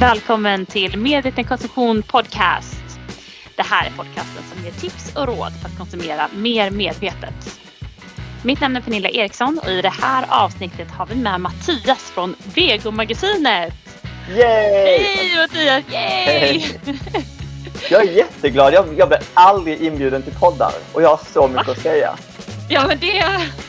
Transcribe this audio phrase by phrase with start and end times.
[0.00, 2.98] Välkommen till Medveten konsumtion podcast.
[3.56, 7.60] Det här är podcasten som ger tips och råd för att konsumera mer medvetet.
[8.44, 12.34] Mitt namn är Pernilla Eriksson och i det här avsnittet har vi med Mattias från
[12.54, 13.74] Vegomagasinet.
[14.28, 14.98] Yay!
[14.98, 15.84] Hej Mattias!
[15.92, 16.62] Yay!
[17.90, 18.72] Jag är jätteglad.
[18.74, 22.14] Jag, jag blev aldrig inbjuden till poddar och jag har så mycket att säga.
[22.68, 23.24] Ja men det,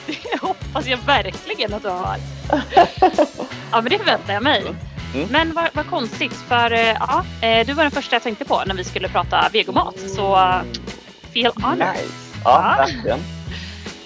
[0.07, 2.17] det hoppas jag verkligen att du har.
[3.73, 4.63] Ja men det förväntar jag mig.
[5.15, 5.27] Mm.
[5.31, 8.61] Men vad, vad konstigt för eh, ja, eh, du var den första jag tänkte på
[8.65, 9.99] när vi skulle prata vegomat.
[9.99, 10.37] Så
[11.33, 11.87] feel honored.
[11.93, 12.41] Nice.
[12.43, 12.85] Ja, Ja.
[12.85, 13.19] verkligen.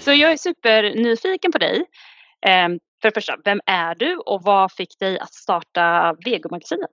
[0.00, 1.84] Så jag är supernyfiken på dig.
[2.46, 2.68] Eh,
[3.02, 6.90] för det första, vem är du och vad fick dig att starta Vegomagasinet?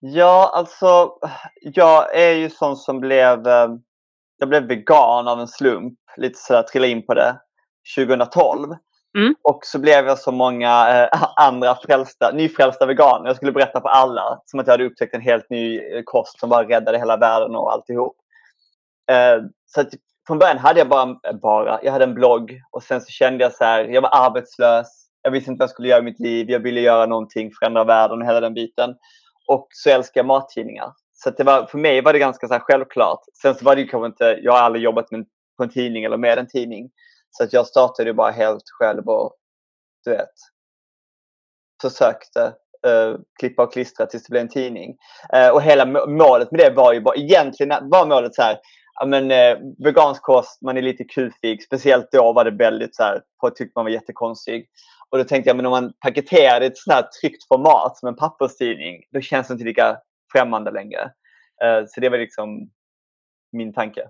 [0.00, 1.12] Ja, alltså
[1.60, 3.68] jag är ju sån som blev, eh,
[4.38, 5.98] jag blev vegan av en slump.
[6.16, 7.36] Lite sådär trillade in på det
[7.96, 8.68] 2012.
[9.16, 9.34] Mm.
[9.42, 13.26] Och så blev jag som många eh, andra frälsta, nyfrälsta veganer.
[13.26, 14.40] Jag skulle berätta för alla.
[14.44, 17.56] Som att jag hade upptäckt en helt ny eh, kost som bara räddade hela världen
[17.56, 18.16] och alltihop.
[19.10, 19.88] Eh, så att
[20.26, 23.52] från början hade jag bara, bara, jag hade en blogg och sen så kände jag
[23.52, 24.86] så här, jag var arbetslös.
[25.22, 26.50] Jag visste inte vad jag skulle göra i mitt liv.
[26.50, 28.94] Jag ville göra någonting, förändra världen och hela den biten.
[29.46, 30.92] Och så älskar jag mattidningar.
[31.12, 33.20] Så att det var, för mig var det ganska så här självklart.
[33.42, 36.04] Sen så var det ju kanske inte, jag har aldrig jobbat med, på en tidning
[36.04, 36.90] eller med en tidning.
[37.30, 39.34] Så att jag startade ju bara helt själv och
[40.04, 40.34] du vet
[41.82, 42.54] försökte
[42.86, 44.96] uh, klippa och klistra tills det blev en tidning.
[45.36, 48.58] Uh, och hela målet med det var ju bara, egentligen var målet så här,
[49.00, 51.62] ja men eh, vegansk kost, man är lite kufig.
[51.62, 54.66] Speciellt då var det väldigt så här, folk tyckte man var jättekonstig.
[55.10, 57.96] Och då tänkte jag, men om man paketerar det i ett sånt här tryckt format
[57.98, 59.98] som en papperstidning, då känns det inte lika
[60.32, 61.02] främmande längre.
[61.64, 62.70] Eh, så det var liksom
[63.52, 64.08] min tanke.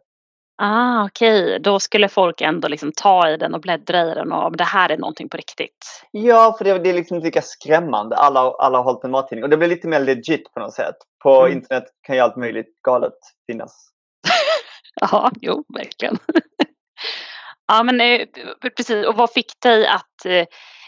[0.63, 4.51] Ah, Okej, då skulle folk ändå liksom ta i den och bläddra i den och
[4.51, 6.03] "Men det här är någonting på riktigt.
[6.11, 8.17] Ja, för det, det är liksom inte lika skrämmande.
[8.17, 9.45] Alla, alla har hållit en mattidning.
[9.45, 10.95] Och det blir lite mer legit på något sätt.
[11.23, 11.53] På Mm.
[11.59, 13.13] internet kan ju allt möjligt galet
[13.47, 13.89] finnas.
[15.01, 16.19] Ja, jo, verkligen.
[17.69, 18.21] ja, men eh,
[18.77, 19.07] precis.
[19.07, 20.45] Och vad fick dig att eh,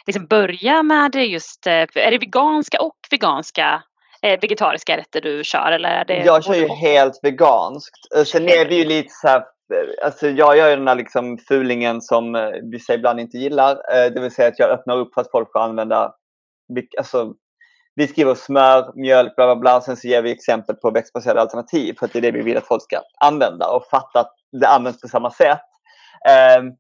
[0.07, 3.83] liksom börja med just, eh, är det veganska och veganska
[4.23, 6.25] vegetariska rätter du kör eller är det?
[6.25, 8.27] Jag kör ju helt veganskt.
[8.27, 9.43] Sen är det ju lite så här,
[10.03, 13.73] alltså jag gör ju den här liksom fulingen som eh, vissa ibland inte gillar.
[13.73, 16.15] Eh, det vill säga att jag öppnar upp för att folk får använda,
[16.99, 17.35] alltså
[17.95, 19.81] vi skriver smör, mjölk, bla bla bla.
[19.81, 22.57] Sen så ger vi exempel på växtbaserade alternativ för att det är det vi vill
[22.57, 25.61] att folk ska använda och fatta att det används på samma sätt.
[26.29, 26.73] Ehm,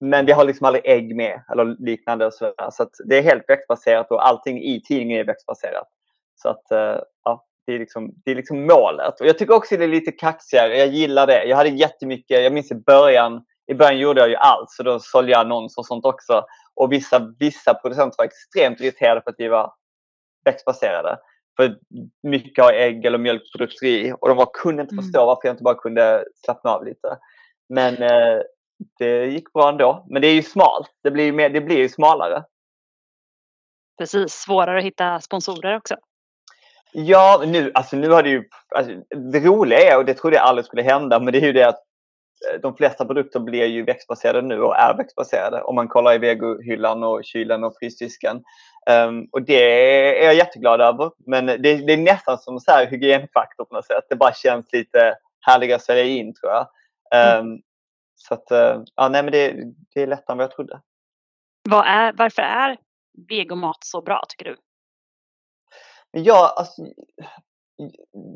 [0.00, 2.26] men vi har liksom aldrig ägg med eller liknande.
[2.26, 5.88] Och så så att det är helt växtbaserat och allting i tidningen är växtbaserat.
[6.34, 6.98] Så att eh,
[7.66, 9.20] det är, liksom, det är liksom målet.
[9.20, 10.78] Och jag tycker också det är lite kaxigare.
[10.78, 11.44] Jag gillar det.
[11.44, 14.70] Jag hade jättemycket, jag minns i början, i början gjorde jag ju allt.
[14.70, 16.44] Så då sålde jag annonser och sånt också.
[16.74, 19.72] Och vissa, vissa producenter var extremt irriterade för att vi var
[20.44, 21.18] växtbaserade.
[21.56, 21.78] För
[22.22, 24.12] mycket har ägg eller mjölkprodukter i.
[24.20, 25.04] Och de var, kunde inte Mm.
[25.04, 27.18] förstå varför jag inte bara kunde slappna av lite.
[27.68, 28.40] Men eh,
[28.98, 30.06] det gick bra ändå.
[30.10, 30.90] Men det är ju smalt.
[31.02, 32.44] Det blir ju, mer, det blir ju smalare.
[33.98, 35.96] Precis, svårare att hitta sponsorer också.
[36.92, 38.44] Ja, nu, alltså nu har det ju...
[38.74, 38.92] Alltså,
[39.32, 41.68] det roliga är, och det trodde jag aldrig skulle hända, men det är ju det
[41.68, 41.82] att
[42.52, 45.62] eh, de flesta produkter blir ju växtbaserade nu och är växtbaserade.
[45.62, 48.42] Om man kollar i vegohyllan och kylen och frysdisken.
[48.86, 49.62] Ehm, och det
[50.22, 51.10] är jag jätteglad över.
[51.26, 54.04] Men det, det är nästan som så här hygienfaktor på något sätt.
[54.08, 56.66] Det bara känns lite härligare att sälja in tror jag.
[57.14, 57.58] Ehm,
[58.14, 59.54] Så att, eh, ja nej men det,
[59.94, 60.80] det är lättare än vad jag trodde.
[61.68, 62.76] Vad är, varför är
[63.28, 64.56] vegomat så bra tycker du?
[66.12, 66.82] Men jag, alltså,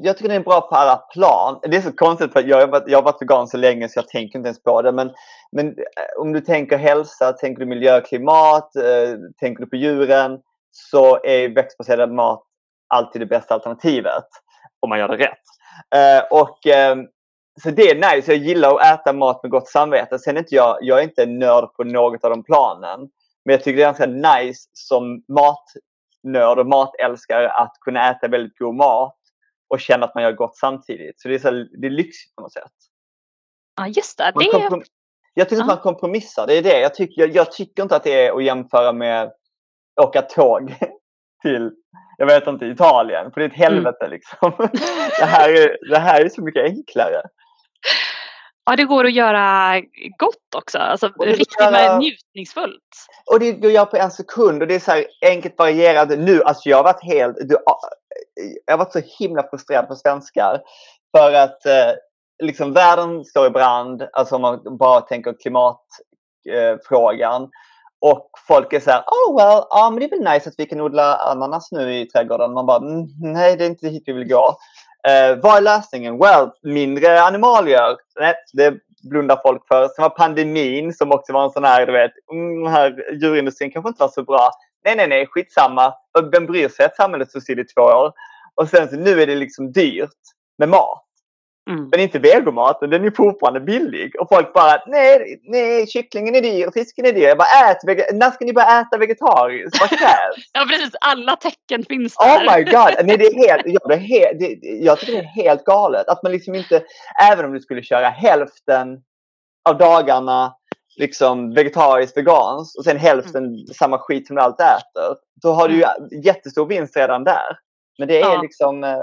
[0.03, 1.59] jag tycker det är bra på alla plan.
[1.62, 3.98] Det är så konstigt för jag har varit, jag har varit vegan så länge så
[3.98, 4.92] jag tänker inte ens på det.
[4.92, 5.12] Men,
[5.53, 10.41] men eh, om du tänker hälsa, tänker du miljö, klimat, eh, tänker du på djuren
[10.70, 12.42] så är växtbaserad mat
[12.88, 14.25] alltid det bästa alternativet.
[14.81, 15.47] Om man gör det rätt.
[15.94, 16.97] Eh, och, eh,
[17.62, 18.32] så det är nice.
[18.32, 20.19] Jag gillar att äta mat med gott samvete.
[20.19, 23.00] Sen är inte jag, jag är inte nörd på något av de planen.
[23.44, 25.65] Men jag tycker det är ganska nice som mat
[26.26, 29.16] matnörd och matälskare att kunna äta väldigt god mat
[29.68, 31.21] och känna att man gör gott samtidigt.
[31.21, 32.72] Så det är, så, det är lyxigt på något sätt.
[33.77, 34.33] Ja, just det.
[34.34, 34.80] Det
[35.39, 36.47] jag tycker att man kompromissar.
[36.47, 36.80] Det är det.
[36.80, 39.33] Jag tycker, jag, jag tycker inte att det är att jämföra med
[40.03, 40.74] åka tåg
[41.42, 41.71] till,
[42.16, 43.33] jag vet inte, Italien.
[43.33, 44.53] För det är ett helvete liksom.
[45.18, 47.22] det, här är, det här är så mycket enklare.
[48.66, 49.74] Ja, det går att göra
[50.18, 50.78] gott också.
[50.78, 52.83] Alltså riktigt att göra- njutningsfullt.
[53.33, 56.09] Och det går jag på en sekund och det är så här enkelt varierat.
[56.09, 57.57] Nu, alltså jag har varit helt, du,
[58.66, 60.60] jag har varit så himla frustrerad på svenskar.
[61.16, 61.92] För att eh,
[62.42, 67.42] liksom världen står i brand, alltså om man bara tänker klimatfrågan.
[67.42, 67.48] Eh.
[68.01, 70.66] Och folk är så här, oh well, ja men det är väl nice att vi
[70.66, 72.53] kan odla ananas nu i trädgården.
[72.53, 74.57] Man bara, mm, nej det är inte hit vi vill gå.
[75.08, 76.18] Eh, vad är lösningen?
[76.18, 77.97] Well, mindre animalier.
[78.20, 78.74] Nej, det
[79.10, 79.88] blundar folk för.
[79.88, 83.88] Sen var pandemin som också var en sån här, du vet, mm, här djurindustrin kanske
[83.88, 84.50] inte var så bra.
[84.84, 85.94] Nej, nej, nej, skitsamma.
[86.32, 88.12] Vem bryr sig att samhället står still i två år?
[88.54, 90.10] Och sen så nu är det liksom dyrt
[90.58, 91.05] med mat.
[91.71, 91.89] Mm.
[91.91, 94.21] Men inte vegomaten, den är fortfarande billig.
[94.21, 97.22] Och folk bara, nej, nej, kycklingen är dyr, fisken är dyr.
[97.22, 97.78] Jag bara, ät,
[98.13, 99.80] när ska ni börja äta vegetariskt?
[99.80, 100.36] Vad krävs?
[100.53, 100.95] ja, precis.
[101.01, 102.36] Alla tecken finns där.
[102.36, 103.07] Oh my god!
[103.07, 106.09] Nej, det är helt, ja, det är helt, det, jag tycker det är helt galet.
[106.09, 106.83] Att man liksom inte,
[107.33, 109.03] även om du skulle köra hälften
[109.68, 110.54] av dagarna
[110.97, 113.66] liksom vegetariskt, veganskt och sen hälften mm.
[113.66, 115.16] samma skit som du alltid äter.
[115.42, 116.22] Då har du ju mm.
[116.22, 117.59] jättestor vinst redan där.
[117.98, 118.42] Men det är ja.
[118.42, 119.03] liksom, eh,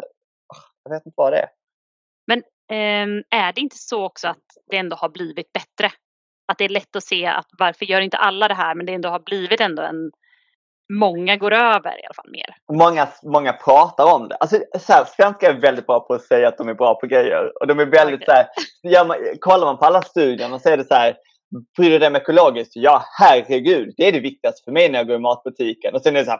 [0.84, 1.48] jag vet inte vad det är.
[2.28, 2.44] Men
[3.30, 5.92] är det inte så också att det ändå har blivit bättre?
[6.48, 8.94] Att det är lätt att se att varför gör inte alla det här men det
[8.94, 10.12] ändå har blivit ändå en
[10.94, 12.56] Många går över i alla fall mer.
[12.74, 14.36] Många, många pratar om det.
[14.36, 17.08] Alltså, så här, svenskar är väldigt bra på att säga att de är bra på
[17.08, 17.52] grejer.
[17.62, 18.26] Och de är väldigt okay.
[18.26, 18.48] så här,
[18.82, 21.16] ja, man, kollar man på alla studierna så är det så här
[21.78, 22.76] Bryr du dig om ekologiskt?
[22.76, 23.94] Ja, herregud.
[23.98, 25.96] Det är det viktigaste för mig när jag går i matbutiken.
[25.96, 26.40] Och sen är det så här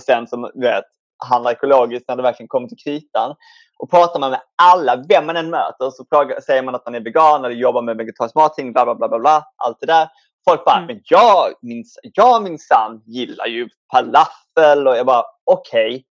[0.00, 0.84] 4 som vet,
[1.18, 3.34] handlar ekologiskt när det verkligen kommer till kritan.
[3.78, 6.94] Och pratar man med alla, vem man än möter, så frågar, säger man att man
[6.94, 10.08] är vegan eller jobbar med vegetarisk mathållning, bla, bla bla bla bla, allt det där.
[10.48, 10.86] Folk bara, mm.
[10.86, 16.02] men jag, minns, jag minsann gillar ju falafel och jag bara, okej, okay,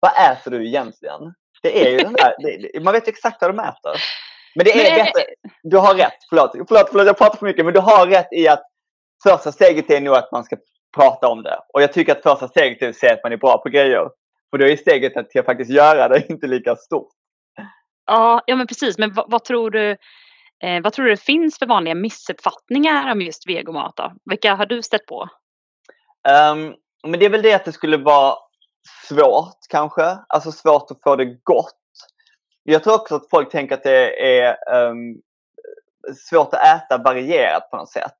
[0.00, 1.34] vad äter du egentligen?
[1.62, 2.34] Det är ju den där,
[2.72, 3.92] det, man vet exakt vad de äter.
[4.54, 5.22] Men det är men, bättre,
[5.62, 8.48] du har rätt, förlåt, förlåt, förlåt, jag pratar för mycket, men du har rätt i
[8.48, 8.62] att
[9.22, 10.56] första steget är nog att man ska
[10.96, 11.58] prata om det.
[11.72, 14.08] Och jag tycker att första steget är att säga att man är bra på grejer.
[14.54, 17.08] Och då är steget att faktiskt göra det inte lika stort.
[18.06, 18.98] Ja, ja men precis.
[18.98, 19.90] Men vad, vad tror du
[20.62, 23.92] eh, vad tror du det finns för vanliga missuppfattningar om just vegomat?
[23.96, 24.12] Då?
[24.30, 25.22] Vilka har du stött på?
[26.52, 26.74] Um,
[27.06, 28.36] men det är väl det att det skulle vara
[29.08, 30.18] svårt kanske.
[30.28, 31.74] Alltså svårt att få det gott.
[32.62, 35.20] Jag tror också att folk tänker att det är um,
[36.28, 38.18] svårt att äta varierat på något sätt.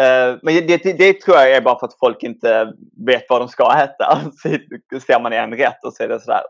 [0.00, 2.72] Eh, men det, det, det, tror jag är bara för att folk inte
[3.06, 4.20] vet vad de ska äta.
[4.92, 6.42] Så ser man en rätt och så är det sådär.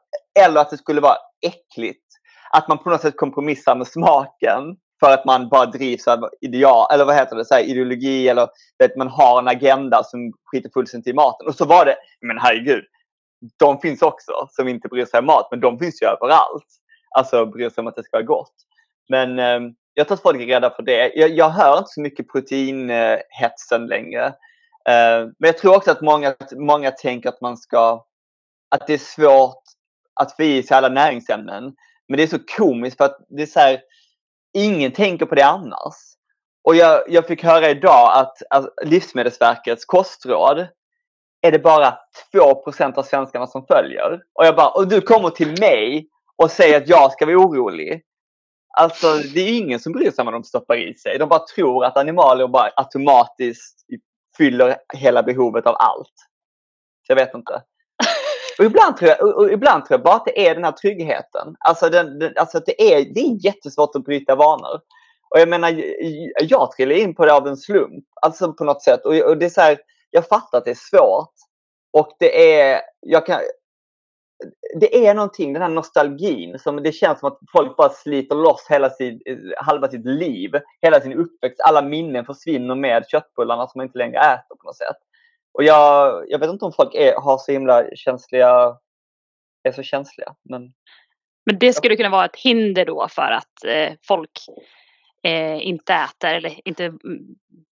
[0.45, 1.17] Eller att det skulle vara
[1.47, 2.07] äckligt.
[2.53, 6.87] Att man på något sätt kompromissar med smaken för att man bara drivs av ideal,
[6.93, 8.43] eller vad heter det, så här, ideologi eller
[8.85, 11.47] att man har en agenda som skiter fullständigt i maten.
[11.47, 12.85] Och så var det, men herregud,
[13.59, 16.67] de finns också som inte bryr sig om mat, men de finns ju överallt.
[17.19, 18.55] Alltså bryr sig om att det ska vara gott.
[19.09, 21.13] Men ehm, jag tror att folk är rädda för det.
[21.15, 24.27] Jag, jag hör inte så mycket proteinhetsen längre.
[24.89, 28.05] Eh, men jag tror också att många, många tänker att man ska,
[28.69, 29.63] att det är svårt
[30.15, 31.75] att få i sig alla näringsämnen.
[32.09, 33.81] Men det är så komiskt för att det är så här,
[34.55, 35.95] ingen tänker på det annars.
[36.65, 40.67] Och jag, jag fick höra idag att, att Livsmedelsverkets kostråd
[41.41, 41.99] är det bara
[42.35, 44.23] 2% av svenskarna som följer.
[44.33, 48.03] Och jag bara, och du kommer till mig och säger att jag ska vara orolig.
[48.79, 51.19] Alltså det är ingen som bryr sig om vad de stoppar i sig.
[51.19, 53.81] De bara tror att animalier bara automatiskt
[54.37, 56.15] fyller hela behovet av allt.
[57.07, 57.63] Så jag vet inte.
[58.59, 61.57] Och ibland tror jag, och ibland tror jag bara att det är den här tryggheten.
[61.59, 64.81] Alltså, den, den, alltså det, är, det är jättesvårt att bryta vanor.
[65.31, 65.83] Och jag menar,
[66.41, 68.05] jag trillade in på det av en slump.
[68.23, 69.05] Alltså på något sätt.
[69.05, 69.79] Och, och det är så här,
[70.11, 71.35] jag fattar att det är svårt.
[71.93, 73.41] Och det är, jag kan,
[74.81, 78.67] det är någonting, den här nostalgin, som det känns som att folk bara sliter loss
[78.69, 79.21] hela sin,
[79.57, 80.51] halva sitt liv,
[80.83, 84.77] hela sin uppväxt, alla minnen försvinner med köttbullarna som man inte längre äter på något
[84.77, 84.97] sätt.
[85.53, 88.77] Och jag, jag vet inte om folk är, har så himla känsliga,
[89.63, 90.35] är så känsliga.
[90.43, 90.63] Men,
[91.47, 94.31] men det skulle kunna vara ett hinder då för att eh, folk
[95.23, 96.93] eh, inte äter eller inte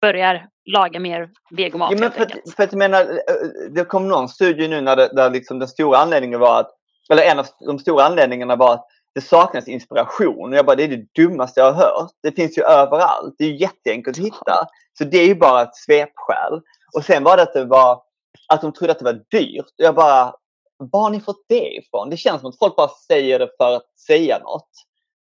[0.01, 1.91] börjar laga mer vegomat.
[1.91, 4.95] Ja, men för, att, för att jag menar, eh, det kom någon studie nu när
[4.95, 6.71] det, där liksom den stora anledningen var att,
[7.11, 10.49] eller en av de stora anledningarna var att det saknas inspiration.
[10.49, 12.11] Och jag bara, det är det dummaste jag har hört.
[12.23, 13.35] Det finns ju överallt.
[13.37, 14.67] Det är ju jätteenkelt att hitta.
[14.97, 16.61] Så det är ju bara ett svepskäl.
[16.95, 18.01] Och sen var det att det var
[18.47, 19.65] att de trodde att det var dyrt.
[19.65, 20.33] Och jag bara,
[20.77, 22.09] var har ni fått det ifrån?
[22.09, 24.69] Det känns som att folk bara säger det för att säga något.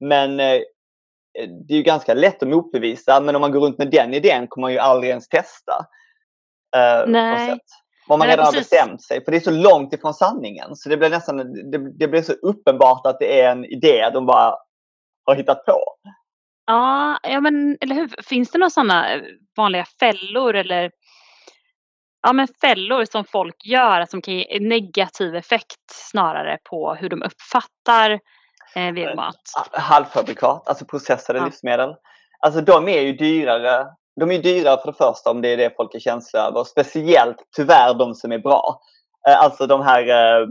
[0.00, 0.60] Men eh,
[1.34, 3.20] det är ju ganska lätt att motbevisa.
[3.20, 5.86] Men om man går runt med den idén kommer man ju aldrig ens testa.
[6.76, 7.58] Eh, Nej.
[8.06, 9.24] Om man redan har bestämt sig.
[9.24, 10.76] För det är så långt ifrån sanningen.
[10.76, 11.36] Så det blir nästan
[11.70, 14.54] det, det blir så uppenbart att det är en idé de bara
[15.24, 15.82] har hittat på.
[16.66, 18.22] Ja, ja men eller hur.
[18.22, 19.06] Finns det några sådana
[19.56, 20.90] vanliga fällor eller
[22.22, 27.22] ja, men fällor som folk gör som kan ge negativ effekt snarare på hur de
[27.22, 28.20] uppfattar
[28.76, 29.40] eh, vegomat?
[29.72, 31.44] Halvfabrikat, alltså processade ja.
[31.44, 31.94] livsmedel.
[32.40, 33.86] Alltså de är ju dyrare
[34.20, 36.64] de är dyrare för det första om det är det folk är känsliga över.
[36.64, 38.80] Speciellt tyvärr de som är bra.
[39.28, 40.46] Eh, alltså de här, eh,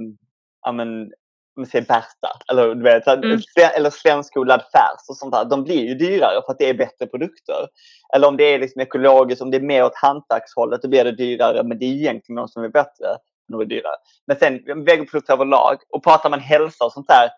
[0.61, 1.11] ja men,
[1.57, 3.39] om säger Berta, eller du vet, mm.
[3.75, 5.45] eller svenskodlad färs och sånt där.
[5.45, 7.67] De blir ju dyrare för att det är bättre produkter.
[8.15, 11.11] Eller om det är liksom ekologiskt, om det är mer åt hantverkshållet, då blir det
[11.11, 11.63] dyrare.
[11.63, 13.07] Men det är egentligen de som är bättre,
[13.61, 13.95] är dyrare.
[14.27, 15.77] Men sen vegoprodukter överlag.
[15.89, 17.29] Och pratar man hälsa och sånt där,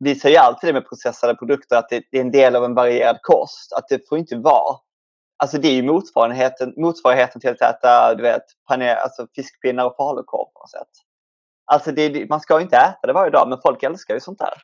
[0.00, 3.18] visar ju alltid det med processade produkter att det, är en del av en varierad
[3.22, 3.72] kost.
[3.72, 4.76] Att det får inte vara
[5.42, 9.96] Alltså det är ju motsvarigheten, motsvarigheten till att äta du vet, paner, alltså fiskpinnar och
[9.96, 10.88] falukorv på något sätt.
[11.64, 14.54] Alltså det, man ska inte äta det varje dag men folk älskar ju sånt där.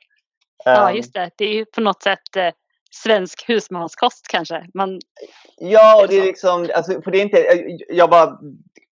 [0.64, 0.96] Ja ehm.
[0.96, 2.50] just det, det är ju på något sätt eh,
[2.90, 4.66] svensk husmanskost kanske.
[4.74, 5.00] Man...
[5.56, 7.46] Ja, och det är liksom, alltså, för det är inte,
[7.88, 8.38] jag bara,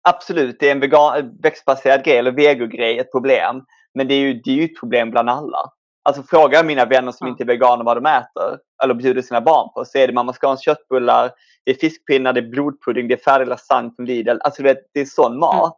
[0.01, 3.65] absolut det är en vegan, växtbaserad grej eller vegogrej ett problem.
[3.94, 5.72] Men det är ju, det är ju ett problem bland alla.
[6.06, 9.70] Alltså fråga mina vänner som inte är veganer vad de äter eller bjuder sina barn
[9.74, 11.32] på så är det mamma Scans köttbullar,
[11.66, 14.38] det är fiskpinnar, det är blodpudding, det är färdig lasagne från Lidl.
[14.40, 15.56] Alltså vet, det är sån mat.
[15.56, 15.72] Mm.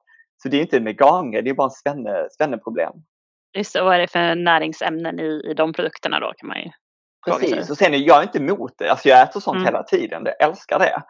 [0.43, 2.93] Så det är inte en veganger, det är bara en svenne, svenneproblem.
[3.57, 6.69] Just det, vad är det för näringsämnen i, i de produkterna då kan man ju
[7.25, 8.89] Precis, och sen är jag inte emot det.
[8.89, 9.65] Alltså jag äter sånt mm.
[9.65, 11.01] hela tiden, jag älskar det.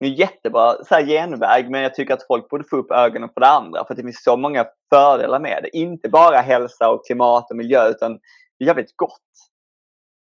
[0.00, 3.28] Det är jättebra så här, genväg men jag tycker att folk borde få upp ögonen
[3.28, 5.76] på det andra för att det finns så många fördelar med det.
[5.76, 8.18] Inte bara hälsa och klimat och miljö utan
[8.58, 9.20] jävligt gott.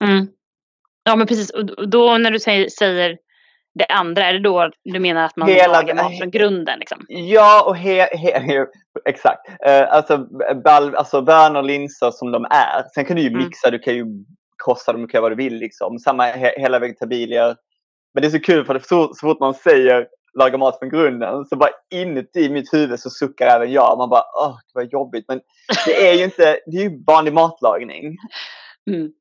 [0.05, 0.29] Mm.
[1.05, 3.19] Ja men precis, och då när du säger, säger
[3.75, 6.79] det andra, är det då du menar att man Hela, lagar mat från grunden?
[6.79, 7.07] Liksom?
[7.09, 8.67] Ja, och he, he,
[9.05, 9.49] exakt.
[9.49, 10.19] Uh, alltså,
[10.65, 12.85] bal, alltså bönor, linser som de är.
[12.95, 13.45] Sen kan du ju mm.
[13.45, 13.79] mixa, mm.
[13.79, 14.07] du kan ju
[14.65, 15.55] krossa dem, du kan göra vad du vill.
[15.55, 15.99] Liksom.
[15.99, 17.57] Samma he, hela vegetabilier.
[18.15, 20.07] Men det är så kul för det så, så fort man säger
[20.41, 23.99] laga mat från grunden så bara inuti mitt huvud så suckar även jag.
[23.99, 25.25] Man bara åh, det var jobbigt.
[25.29, 25.41] Men
[25.87, 28.17] det är ju inte, det är ju vanlig matlagning.
[28.91, 29.13] Mm.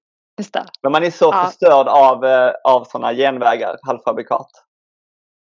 [0.81, 1.45] Men man är så ja.
[1.45, 4.49] förstörd av, eh, av sådana genvägar, halvfabrikat.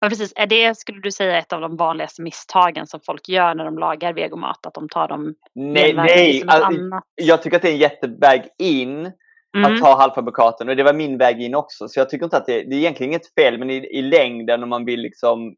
[0.01, 0.33] Ja, precis.
[0.35, 3.77] Är det, skulle du säga, ett av de vanligaste misstagen som folk gör när de
[3.77, 4.65] lagar vegomat?
[4.65, 6.43] Att de tar dem Nej, nej.
[6.47, 6.81] Alltså,
[7.15, 9.11] jag tycker att det är en jätteväg in
[9.57, 9.73] mm.
[9.73, 11.87] att ta halvfabrikaten och det var min väg in också.
[11.87, 14.63] Så jag tycker inte att det, det är egentligen inget fel men i, i längden
[14.63, 15.55] om man vill liksom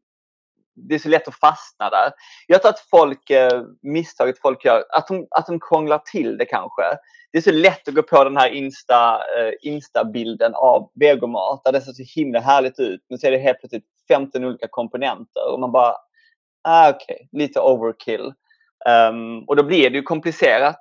[0.74, 2.12] det är så lätt att fastna där.
[2.46, 6.44] Jag tror att folk, eh, misstaget folk gör, att de, att de krånglar till det
[6.44, 6.82] kanske.
[7.32, 11.72] Det är så lätt att gå på den här Insta, eh, Insta-bilden av vegomat där
[11.72, 13.00] det ser så himla härligt ut.
[13.08, 15.94] Men så är det helt plötsligt 15 olika komponenter och man bara,
[16.62, 18.32] ah, okej, okay, lite overkill.
[19.10, 20.80] Um, och då blir det ju komplicerat.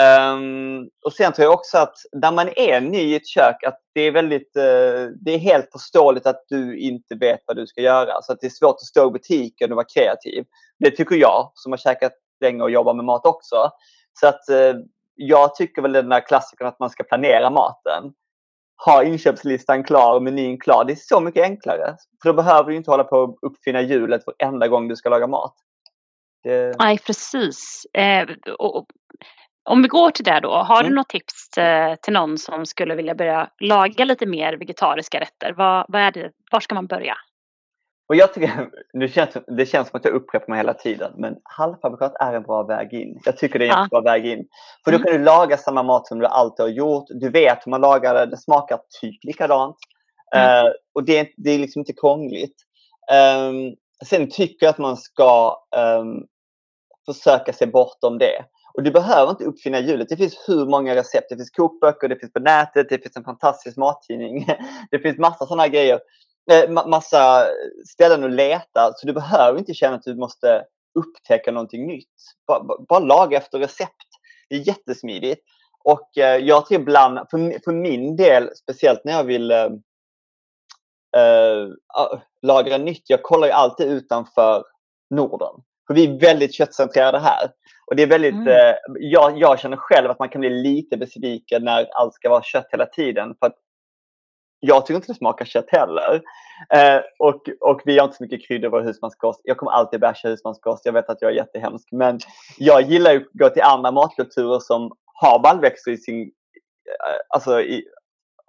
[0.00, 3.78] Um, och sen tror jag också att när man är ny i ett kök att
[3.94, 7.80] det är väldigt, uh, det är helt förståeligt att du inte vet vad du ska
[7.80, 8.22] göra.
[8.22, 10.44] Så att det är svårt att stå i butiken och vara kreativ.
[10.78, 13.56] Det tycker jag som har käkat länge och jobbar med mat också.
[14.20, 14.80] Så att uh,
[15.14, 18.12] jag tycker väl den där klassikern att man ska planera maten.
[18.86, 20.84] Ha inköpslistan klar och menyn klar.
[20.84, 21.96] Det är så mycket enklare.
[22.22, 25.26] För då behöver du inte hålla på att uppfinna hjulet varenda gång du ska laga
[25.26, 25.54] mat.
[26.42, 26.76] Det...
[26.78, 27.86] Nej, precis.
[27.92, 28.28] Eh,
[28.58, 28.86] och,
[29.64, 30.90] om vi går till det då, har mm.
[30.90, 35.52] du något tips eh, till någon som skulle vilja börja laga lite mer vegetariska rätter?
[35.52, 37.14] Vad, vad är det, var ska man börja?
[38.08, 41.36] Och jag tycker, det, känns, det känns som att jag upprepar mig hela tiden, men
[41.44, 43.20] halvfabrikat är en bra väg in.
[43.24, 43.88] Jag tycker det är en ja.
[43.90, 44.48] bra väg in.
[44.84, 45.02] För mm.
[45.02, 47.04] då kan du laga samma mat som du alltid har gjort.
[47.08, 49.76] Du vet hur man lagar det, det smakar typ likadant.
[50.34, 50.66] Mm.
[50.66, 52.56] Uh, och det, det är liksom inte krångligt.
[53.12, 53.74] Um,
[54.06, 56.26] sen tycker jag att man ska um,
[57.06, 58.44] försöka se bortom det.
[58.80, 60.08] Och du behöver inte uppfinna hjulet.
[60.08, 61.26] Det finns hur många recept.
[61.28, 64.46] Det finns kokböcker, det finns på nätet, det finns en fantastisk mattidning.
[64.90, 66.00] Det finns massa sådana grejer.
[66.52, 67.46] Eh, massa
[67.92, 68.92] ställen att leta.
[68.96, 70.64] Så du behöver inte känna att du måste
[70.98, 72.14] upptäcka någonting nytt.
[72.46, 74.08] Bara, bara laga efter recept.
[74.48, 75.40] Det är jättesmidigt.
[75.84, 79.70] Och eh, jag tror ibland, för, för min del, speciellt när jag vill äh,
[82.42, 83.04] lagra nytt.
[83.06, 84.64] Jag kollar ju alltid utanför
[85.10, 85.54] Norden.
[85.90, 87.50] För vi är väldigt köttcentrerade här.
[87.86, 88.48] Och det är väldigt, mm.
[88.48, 92.42] eh, jag, jag känner själv att man kan bli lite besviken när allt ska vara
[92.42, 93.34] kött hela tiden.
[93.40, 93.52] För
[94.60, 96.22] jag tycker inte det smakar kött heller.
[96.74, 99.40] Eh, och, och vi har inte så mycket kryddor i vår husmanskost.
[99.44, 100.86] Jag kommer alltid basha husmanskost.
[100.86, 101.88] Jag vet att jag är jättehemsk.
[101.92, 102.18] Men
[102.58, 106.20] jag gillar att gå till andra matkulturer som har baljväxter i sin...
[106.22, 107.84] Eh, alltså i,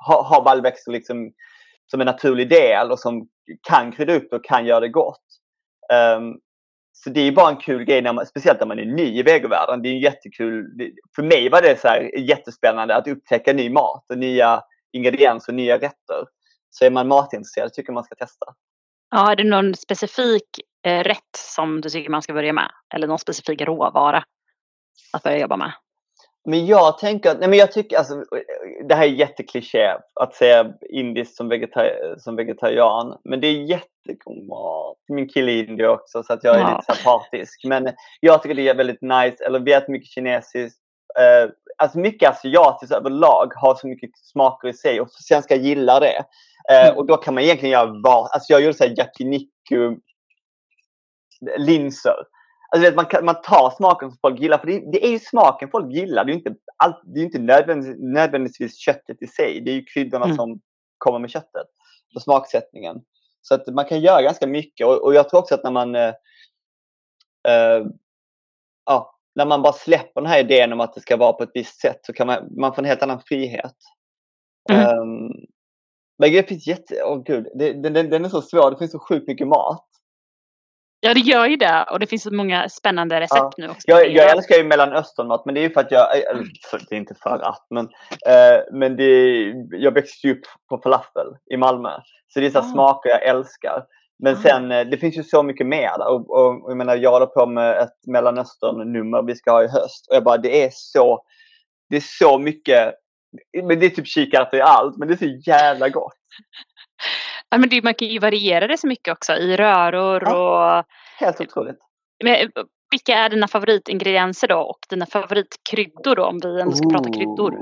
[0.07, 1.31] ha, har baljväxter liksom
[1.91, 3.27] som en naturlig del och som
[3.61, 5.25] kan krydda upp och kan göra det gott.
[6.17, 6.39] Um,
[7.03, 9.23] så det är bara en kul grej, när man, speciellt när man är ny i
[9.23, 9.81] vegovärlden.
[9.81, 10.65] Det är jättekul.
[11.15, 15.55] För mig var det så här jättespännande att upptäcka ny mat och nya ingredienser och
[15.55, 16.25] nya rätter.
[16.69, 18.45] Så är man matintresserad tycker jag man ska testa.
[19.11, 22.71] Ja, är det någon specifik eh, rätt som du tycker man ska börja med?
[22.93, 24.23] Eller någon specifik råvara
[25.13, 25.71] att börja jobba med?
[26.45, 28.23] Men jag tänker, nej men jag tycker, alltså,
[28.87, 33.17] det här är jättekliché att säga indiskt som, vegetari som vegetarian.
[33.23, 34.97] Men det är jättegod mat.
[35.07, 36.69] Min kille är indier också så att jag är ja.
[36.69, 37.61] lite så partisk.
[37.65, 39.45] Men jag tycker det är väldigt nice.
[39.45, 40.79] Eller vi äter mycket kinesiskt.
[41.19, 46.25] Uh, alltså mycket asiatiskt överlag har så mycket smaker i sig och svenskar gillar det.
[46.71, 46.97] Uh, mm.
[46.97, 49.95] Och då kan man egentligen göra vad, alltså jag gjorde såhär yakiniku
[51.57, 52.15] linser.
[52.75, 55.69] Alltså, man, kan, man tar smaken som folk gillar, för det, det är ju smaken
[55.71, 56.25] folk gillar.
[56.25, 59.61] Det är ju inte, all, det är inte nödvändigtvis, nödvändigtvis köttet i sig.
[59.61, 60.37] Det är ju kryddorna mm.
[60.37, 60.59] som
[60.97, 61.67] kommer med köttet
[62.15, 63.01] och smaksättningen.
[63.41, 65.95] Så att man kan göra ganska mycket och, och jag tror också att när man
[65.95, 66.13] äh,
[67.47, 67.85] äh,
[68.85, 71.51] ja, när man bara släpper den här idén om att det ska vara på ett
[71.53, 73.75] visst sätt så kan man, man få en helt annan frihet.
[74.69, 74.99] Mm.
[74.99, 75.31] Um,
[76.17, 77.03] men det finns jätte...
[77.03, 78.71] Åh oh gud, det, den, den är så svår.
[78.71, 79.87] Det finns så sjukt mycket mat.
[81.03, 81.85] Ja, det gör ju det.
[81.91, 83.53] Och det finns så många spännande recept ja.
[83.57, 83.81] nu också.
[83.85, 86.17] Jag, jag älskar ju mellanösternmat, men det är ju för att jag...
[86.17, 86.45] Eller,
[86.89, 87.85] det är inte för att, men,
[88.27, 89.39] eh, men det,
[89.71, 91.89] jag växte ju upp på falafel i Malmö.
[92.27, 92.63] Så det är så ah.
[92.73, 93.83] smaker jag älskar.
[94.23, 94.39] Men ah.
[94.41, 96.07] sen, eh, det finns ju så mycket mer.
[96.07, 99.67] Och, och, och jag menar, jag håller på med ett mellanöstern-nummer vi ska ha i
[99.67, 100.07] höst.
[100.09, 101.23] Och jag bara, det är så...
[101.89, 102.93] Det är så mycket...
[103.63, 106.17] Men det är typ kikärtor i allt, men det är så jävla gott.
[107.51, 110.85] Ja, men det, man kan ju variera det så mycket också i röror ja, och...
[111.19, 111.79] Helt otroligt.
[112.23, 112.51] Men,
[112.91, 116.93] vilka är dina favoritingredienser då och dina favoritkryddor då om vi ändå ska Ooh.
[116.93, 117.53] prata kryddor?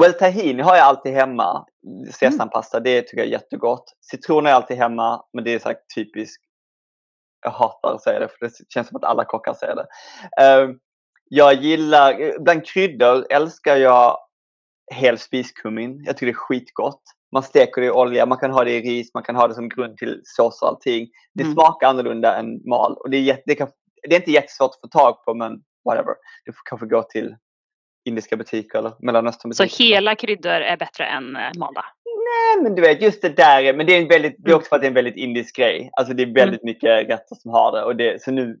[0.00, 1.66] Well, tahini har jag alltid hemma.
[2.12, 2.84] Sesampasta, mm.
[2.84, 3.84] det tycker jag är jättegott.
[4.10, 6.42] Citron är alltid hemma, men det är så typiskt.
[7.44, 9.86] Jag hatar att säga det, för det känns som att alla kockar säger det.
[10.42, 10.76] Uh,
[11.24, 14.18] jag gillar, bland kryddor älskar jag
[14.94, 16.02] hel spiskummin.
[16.04, 17.02] Jag tycker det är skitgott.
[17.32, 19.54] Man steker det i olja, man kan ha det i ris, man kan ha det
[19.54, 21.08] som grund till sås och allting.
[21.34, 21.54] Det mm.
[21.54, 22.92] smakar annorlunda än mal.
[22.92, 23.68] Och det, är det, kan,
[24.08, 25.52] det är inte jättesvårt att få tag på men
[25.84, 26.14] whatever.
[26.44, 27.36] Du får kanske gå till
[28.04, 29.68] indiska butiker eller mellanösternbutiker.
[29.68, 31.84] Så hela kryddor är bättre än eh, malda?
[32.04, 33.74] Nej, men du vet just det där.
[33.74, 35.56] Men det är, en väldigt, det är också för att det är en väldigt indisk
[35.56, 35.90] grej.
[35.92, 36.70] Alltså det är väldigt mm.
[36.70, 37.84] mycket rätter som har det.
[37.84, 38.58] Och det så nu,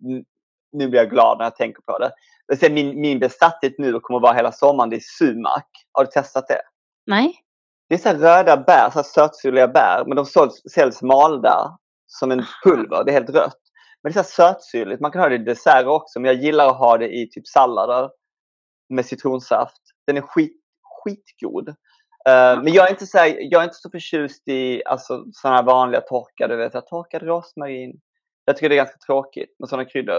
[0.72, 2.12] nu blir jag glad när jag tänker på det.
[2.52, 5.66] Och sen min, min besatthet nu kommer att vara hela sommaren, det är sumak.
[5.92, 6.60] Har du testat det?
[7.06, 7.34] Nej.
[7.92, 10.04] Det är så röda bär, så sötsyrliga bär.
[10.06, 13.04] Men de såls, säljs malda som en pulver.
[13.04, 13.60] Det är helt rött.
[14.02, 15.00] Men det är så sötsyrligt.
[15.00, 16.20] Man kan ha det i desserter också.
[16.20, 18.10] Men jag gillar att ha det i typ sallader
[18.88, 19.82] med citronsaft.
[20.06, 21.68] Den är skit, skitgod.
[21.68, 21.74] Uh,
[22.62, 25.64] men jag är, inte så här, jag är inte så förtjust i alltså, sådana här
[25.64, 28.00] vanliga torkade, vet torkad rosmarin.
[28.44, 30.18] Jag tycker det är ganska tråkigt med sådana kryddor.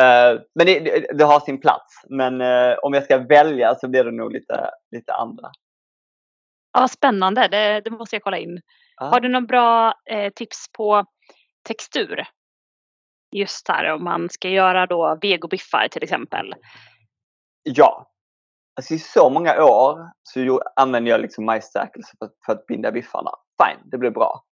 [0.00, 1.94] Uh, men det, det, det, har sin plats.
[2.08, 5.50] Men uh, om jag ska välja så blir det nog lite, lite andra.
[6.72, 7.48] Ja, spännande.
[7.48, 8.60] Det, det måste jag kolla in.
[8.96, 9.06] Ah.
[9.06, 11.04] Har du några bra eh, tips på
[11.68, 12.24] textur?
[13.36, 16.54] Just här om man ska göra då vegobiffar till exempel.
[17.62, 18.08] Ja.
[18.76, 23.30] Alltså i så många år så använder jag liksom majsstärkelse för, för, att binda biffarna.
[23.62, 24.44] Fine, det blir bra.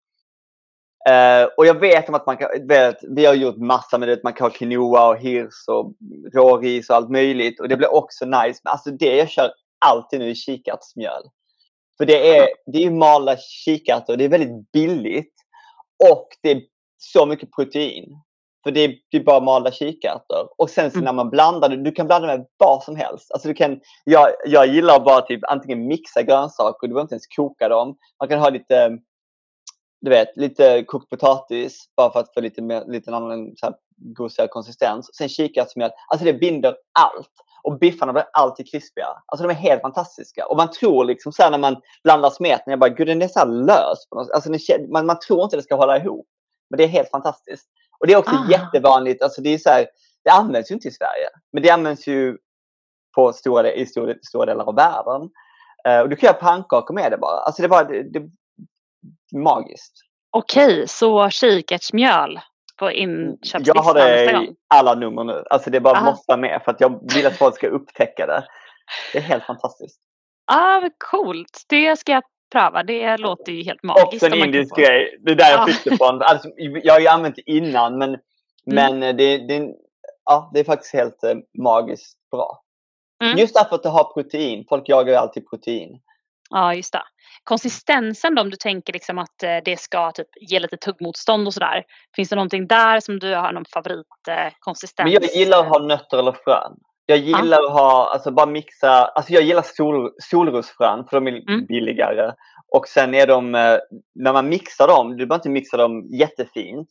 [1.09, 4.25] Uh, och jag vet om att man kan, vet, vi har gjort massa med det,
[4.25, 5.95] man kan ha quinoa och hirs och
[6.35, 7.61] råris och allt möjligt.
[7.61, 8.61] Och det blir också nice.
[8.65, 9.51] Men alltså det jag kör
[9.87, 11.23] alltid nu är kikärtsmjöl.
[11.99, 15.35] För det är, det är malda kikärtor, det är väldigt billigt
[16.13, 16.63] och det är
[16.99, 18.23] så mycket protein.
[18.65, 20.49] För det är, det är bara malda kikärtor.
[20.59, 21.05] Och sen så mm.
[21.05, 23.33] när man blandar det, du kan blanda med vad som helst.
[23.33, 27.15] Alltså du kan, jag, jag gillar att bara typ antingen mixa grönsaker, du behöver inte
[27.15, 27.97] ens koka dem.
[28.21, 28.99] Man kan ha lite,
[30.01, 33.75] du vet, lite kokt potatis bara för att få lite, mer, lite annan så här,
[33.97, 35.17] gosigare konsistens.
[35.17, 35.91] Sen kikärtsmjöl.
[36.09, 37.33] Alltså det binder allt.
[37.69, 39.07] Och biffarna blir alltid krispiga.
[39.27, 40.47] Alltså de är helt fantastiska.
[40.47, 43.45] Och man tror liksom så när man blandar smeten, jag bara gud den är så
[43.45, 43.99] lös.
[44.35, 44.51] Alltså,
[44.93, 46.27] man, man tror inte det ska hålla ihop.
[46.71, 47.69] Men det är helt fantastiskt.
[48.01, 48.51] Och det är också ah.
[48.51, 49.23] jättevanligt.
[49.23, 49.87] Alltså det, är så här,
[50.25, 51.29] det används ju inte i Sverige.
[51.53, 52.39] Men det används ju
[53.15, 55.31] på stora, i stora, stora delar av världen.
[55.89, 57.41] Uh, och du kan göra pannkakor med det bara.
[57.41, 58.31] Alltså det är bara det, det
[59.39, 59.93] magiskt.
[60.31, 62.41] Okej, så kikärtsmjöl
[62.79, 65.45] på inköpslistan Jag har det i alla nummer nu.
[65.51, 66.11] Alltså det bara Aha.
[66.11, 68.45] måste med för att jag vill att folk ska upptäcka det.
[69.13, 70.01] Det är helt fantastiskt.
[70.53, 71.65] Ah, coolt.
[71.69, 72.83] Det ska jag pröva.
[72.83, 74.23] Det låter ju helt magiskt.
[74.23, 75.19] Också en indisk grej.
[75.21, 76.23] Det är där jag fick det från.
[76.23, 78.21] Alltså, jag har ju använt det innan men, mm.
[78.67, 79.75] men det, det,
[80.25, 82.63] ja, det är faktiskt helt eh, magiskt bra.
[83.25, 83.39] Mm.
[83.39, 84.65] Just därför att det har protein.
[84.69, 86.01] Folk jagar ju alltid protein.
[86.51, 87.03] Ja, just det.
[87.45, 91.55] Konsistensen då, om du tänker liksom att eh, det ska typ ge lite tuggmotstånd och
[91.55, 91.85] sådär.
[92.17, 95.05] Finns det någonting där som du har någon favoritkonsistens?
[95.05, 96.77] Men jag gillar att ha nötter eller frön.
[97.07, 97.67] Jag gillar ah.
[97.67, 101.67] att ha, alltså bara mixa, alltså jag gillar sol, solrosfrön för de är mm.
[101.67, 102.33] billigare.
[102.75, 103.79] Och sen är de, eh,
[104.15, 106.89] när man mixar dem, du behöver inte mixa dem jättefint,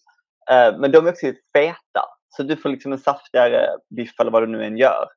[0.51, 2.03] eh, men de är också feta.
[2.29, 3.67] Så du får liksom en saftigare
[3.97, 5.07] biff eller vad du nu än gör.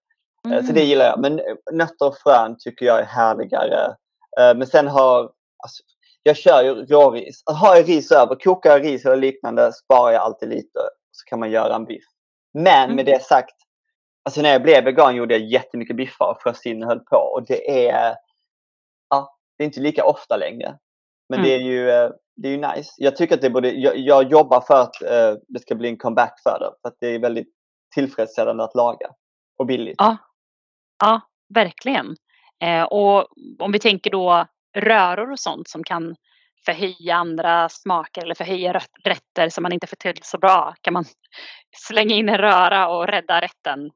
[0.46, 0.66] Mm.
[0.66, 1.20] Så det gillar jag.
[1.20, 1.40] Men
[1.72, 3.94] nötter och frön tycker jag är härligare.
[4.36, 5.22] Men sen har,
[5.62, 5.82] alltså,
[6.22, 7.42] jag kör ju råris.
[7.46, 10.80] Har jag ris över, kokar jag ris eller liknande sparar jag alltid lite.
[11.12, 12.04] Så kan man göra en biff.
[12.54, 13.04] Men med mm.
[13.04, 13.56] det sagt,
[14.24, 17.16] alltså när jag blev vegan gjorde jag jättemycket biffar för sin höll på.
[17.16, 18.14] Och det är,
[19.10, 20.78] ja, det är inte lika ofta längre.
[21.28, 21.48] Men mm.
[21.48, 22.10] det är ju
[22.42, 22.92] det är ju nice.
[22.96, 25.98] Jag tycker att det borde, jag, jag jobbar för att uh, det ska bli en
[25.98, 26.70] comeback för det.
[26.82, 27.48] För att det är väldigt
[27.94, 29.10] tillfredsställande att laga.
[29.58, 29.94] Och billigt.
[29.98, 30.16] Ja,
[31.00, 31.20] ja
[31.54, 32.16] verkligen.
[32.62, 33.26] Eh, och
[33.58, 34.46] om vi tänker då
[34.76, 36.16] röror och sånt som kan
[36.64, 40.74] förhöja andra smaker eller förhöja rätter som man inte får till så bra.
[40.80, 41.04] Kan man
[41.76, 43.90] slänga in en röra och rädda rätten?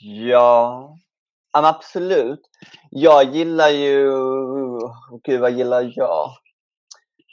[0.00, 0.96] Ja,
[1.52, 2.40] absolut.
[2.90, 4.10] Jag gillar ju...
[5.24, 6.30] Gud, vad gillar jag?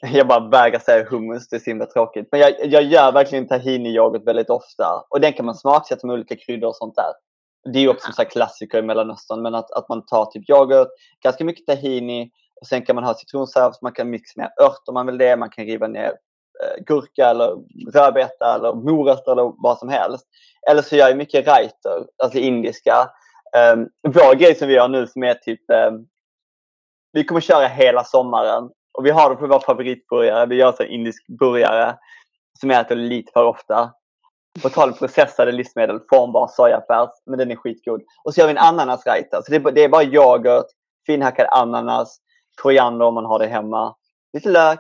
[0.12, 2.28] Jag bara vägrar säga hummus, det är så himla tråkigt.
[2.32, 5.06] Men jag, jag gör verkligen tahini-yoghurt väldigt ofta.
[5.10, 7.14] Och den kan man smaksätta med olika kryddor och sånt där.
[7.74, 10.88] Det är ju också en klassiker i Mellanöstern, men att, att man tar typ yoghurt,
[11.24, 14.94] ganska mycket tahini och sen kan man ha citronsaft, man kan mixa ner ört om
[14.94, 16.12] man vill det, man kan riva ner
[16.64, 17.58] eh, gurka eller
[17.94, 20.26] rödbeta eller morötter eller vad som helst.
[20.70, 23.10] Eller så gör jag mycket raiter, alltså indiska.
[23.74, 26.08] Um, vår grej som vi gör nu som är typ, um,
[27.12, 30.46] vi kommer köra hela sommaren och vi har det på vår favoritburgare.
[30.46, 31.98] Vi gör så indisk burgare
[32.60, 33.92] som jag äter lite för ofta.
[34.62, 38.02] På tal om processade livsmedel, formbar sojafärs, men den är skitgod.
[38.24, 39.42] Och så gör vi en ananasraita.
[39.44, 40.66] Så det är, det är bara yoghurt,
[41.06, 42.20] finhackad ananas,
[42.62, 43.96] koriander om man har det hemma.
[44.34, 44.80] Lite lök,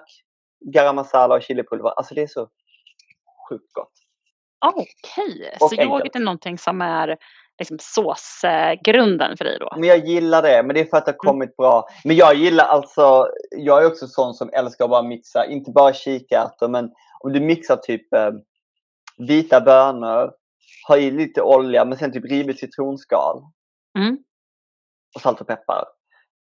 [0.74, 1.90] garam masala och chilipulver.
[1.90, 2.48] Alltså det är så
[3.50, 3.92] sjukt gott.
[4.66, 4.88] Okej,
[5.58, 5.70] okay.
[5.70, 7.18] så yoghurt är någonting som är
[7.60, 9.70] liksom såsgrunden för dig då?
[9.76, 11.34] Men jag gillar det, men det är för att det har mm.
[11.34, 11.56] kommit mm.
[11.58, 11.88] bra.
[12.04, 15.94] Men jag gillar alltså, jag är också sån som älskar att bara mixa, inte bara
[15.94, 18.32] kikärtor, men om du mixar typ eh,
[19.17, 20.32] vita bönor,
[20.88, 23.41] ha i lite olja, men sen typ rivet citronskal.
[23.97, 24.17] Mm.
[25.15, 25.84] Och salt och peppar.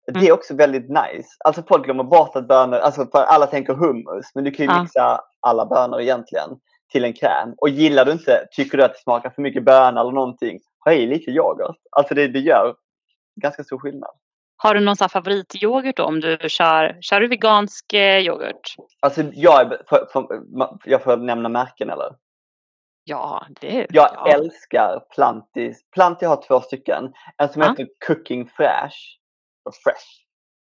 [0.07, 0.35] Det är mm.
[0.35, 1.29] också väldigt nice.
[1.45, 4.83] Alltså folk glömmer bort att bönor, alltså för alla tänker hummus, men du kan ju
[4.83, 6.51] mixa alla bönor egentligen
[6.93, 7.55] till en kräm.
[7.57, 10.93] Och gillar du inte, tycker du att det smakar för mycket bönor eller någonting, ha
[10.93, 11.77] i lite yoghurt.
[11.91, 12.75] Alltså det, det gör
[13.43, 14.11] ganska stor skillnad.
[14.57, 18.75] Har du någon favorityoghurt då om du kör, kör du vegansk eh, yoghurt?
[19.01, 20.27] Alltså jag, för, för,
[20.85, 22.15] jag får nämna märken eller?
[23.05, 24.33] Ja, det Jag ja.
[24.35, 25.91] älskar Plantis.
[25.91, 27.13] Planti har två stycken.
[27.37, 27.69] En som ja.
[27.69, 28.97] heter Cooking Fresh.
[29.85, 30.07] Fresh.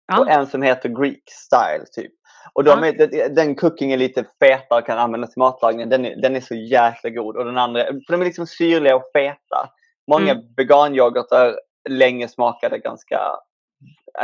[0.06, 0.20] Ja.
[0.20, 2.12] Och en som heter Greek Style typ.
[2.52, 5.88] Och de är, den cooking är lite fetare och kan användas till matlagning.
[5.88, 7.36] Den är, den är så jäkla god.
[7.36, 9.70] Och den andra, för de är liksom syrliga och feta.
[10.10, 10.44] Många mm.
[10.56, 13.20] veganyoghurtar länge smakade ganska,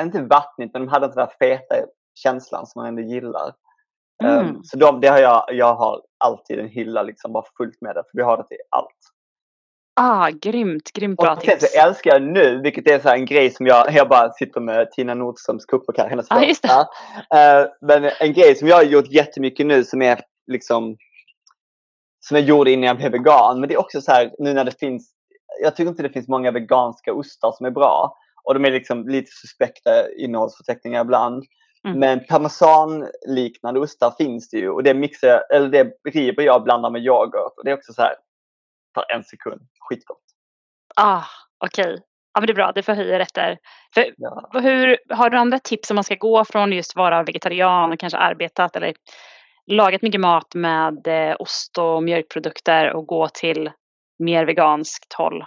[0.01, 1.75] inte vattnigt, men de hade inte den där feta
[2.15, 3.53] känslan som man ändå gillar.
[4.25, 4.57] Ehm, mm.
[4.57, 7.95] Um, så de, det har jag, jag har alltid en hylla liksom bara fullt med
[7.95, 8.89] det, för vi har det till allt.
[10.01, 11.63] Ah, grymt, grymt bra tips.
[11.63, 14.61] Och jag älskar jag nu, vilket är så en grej som jag, jag bara sitter
[14.61, 16.69] med Tina Nordströms kokbok här, hennes ah, just det.
[16.69, 20.97] Uh, men en grej som jag har gjort jättemycket nu som är liksom
[22.21, 23.61] som jag gjorde innan jag blev vegan.
[23.61, 25.13] Men det är också så här nu när det finns
[25.61, 28.17] jag tycker inte det finns många veganska ostar som är bra.
[28.45, 31.45] Och de är liksom lite suspekta innehållsförteckningar ibland.
[31.85, 31.99] Mm.
[31.99, 36.91] Men parmesan-liknande ostar finns det ju och det mixar eller det river jag och blandar
[36.91, 37.53] med yoghurt.
[37.57, 38.15] Och det är också så här,
[38.95, 40.23] tar en sekund, skitgott.
[40.97, 41.25] Ah,
[41.65, 41.85] okej.
[41.85, 41.99] Okay.
[42.35, 43.59] Ja men det är bra, det förhöjer rätter.
[43.95, 44.51] För, ja.
[44.53, 48.19] hur, har du andra tips om man ska gå från just vara vegetarian och kanske
[48.19, 48.95] arbetat eller
[49.67, 53.71] lagat mycket mat med eh, ost och mjölkprodukter och gå till
[54.19, 55.45] mer veganskt håll?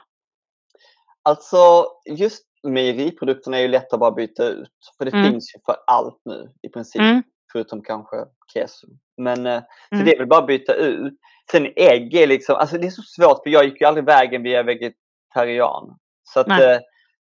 [1.23, 4.69] Alltså just mejeriprodukterna är ju lätt att bara byta ut.
[4.97, 5.31] För det mm.
[5.31, 7.01] finns ju för allt nu i princip.
[7.01, 7.23] Mm.
[7.51, 8.17] Förutom kanske
[8.53, 8.87] keso.
[9.17, 9.63] Men mm.
[9.89, 11.13] så det är väl bara att byta ut.
[11.51, 14.43] Sen ägg är liksom, alltså det är så svårt för jag gick ju aldrig vägen
[14.43, 15.97] via vegetarian.
[16.23, 16.73] Så att Nej.
[16.73, 16.79] Eh,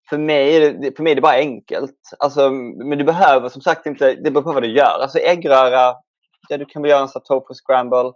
[0.09, 1.99] för mig, för mig är det bara enkelt.
[2.19, 4.99] Alltså, men du behöver som sagt inte, det beror på vad du gör.
[5.01, 5.95] Alltså äggröra,
[6.49, 8.11] ja, du kan väl göra en sån tofu scramble.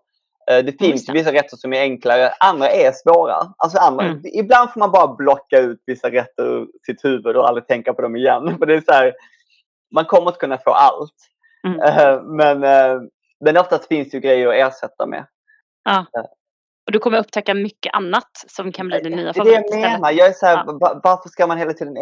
[0.51, 1.13] Eh, det finns det.
[1.13, 3.53] vissa rätter som är enklare, andra är svåra.
[3.57, 4.21] Alltså andra, mm.
[4.23, 8.01] Ibland får man bara blocka ut vissa rätter ur sitt huvud och aldrig tänka på
[8.01, 8.57] dem igen.
[8.59, 9.13] För det är så här,
[9.95, 11.15] man kommer inte kunna få allt.
[11.67, 11.79] Mm.
[11.79, 13.01] Uh, men, uh,
[13.39, 15.25] men oftast finns det ju grejer att ersätta med.
[15.83, 16.05] Ja.
[16.85, 19.71] Och du kommer upptäcka mycket annat som kan bli din nya favorit.
[19.71, 20.11] Det jag menar.
[20.11, 20.99] Jag är så här, ja.
[21.03, 21.95] Varför ska man hela tiden...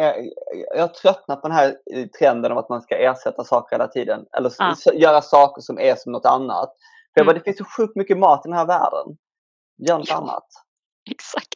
[0.75, 1.75] Jag har tröttnat på den här
[2.19, 4.25] trenden om att man ska ersätta saker hela tiden.
[4.37, 4.75] Eller ja.
[4.93, 6.75] göra saker som är som något annat.
[7.15, 7.39] För jag bara, mm.
[7.39, 9.17] det finns så sjukt mycket mat i den här världen.
[9.87, 10.47] Gör något ja, annat.
[11.11, 11.49] Exakt.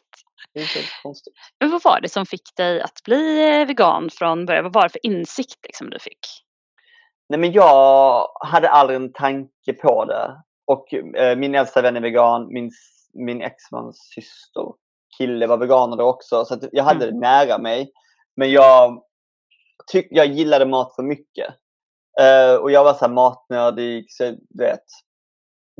[0.54, 1.34] Det är så konstigt.
[1.60, 4.64] Men vad var det som fick dig att bli vegan från början?
[4.64, 6.18] Vad var det för insikt liksom, du fick?
[7.28, 10.42] Nej, men jag hade aldrig en tanke på det.
[10.66, 12.52] Och eh, min äldsta vän är vegan.
[12.52, 12.70] Min,
[13.14, 14.72] min exmans syster
[15.18, 16.44] kille var veganer då också.
[16.44, 17.20] Så jag hade mm.
[17.20, 17.92] det nära mig.
[18.36, 19.02] Men jag,
[19.92, 21.54] tyck, jag gillade mat för mycket.
[22.20, 24.06] Uh, och jag var så här matnördig.
[24.08, 24.24] Så,
[24.58, 24.84] vet,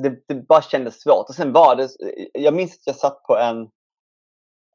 [0.02, 1.28] det, det, bara kändes svårt.
[1.28, 1.88] Och sen var det,
[2.32, 3.58] jag minns att jag satt på en,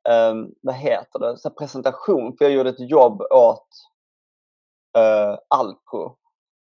[0.09, 2.37] um, vad heter det, så presentation.
[2.37, 3.67] För jag gjorde ett jobb åt
[4.97, 6.17] uh, Alpro.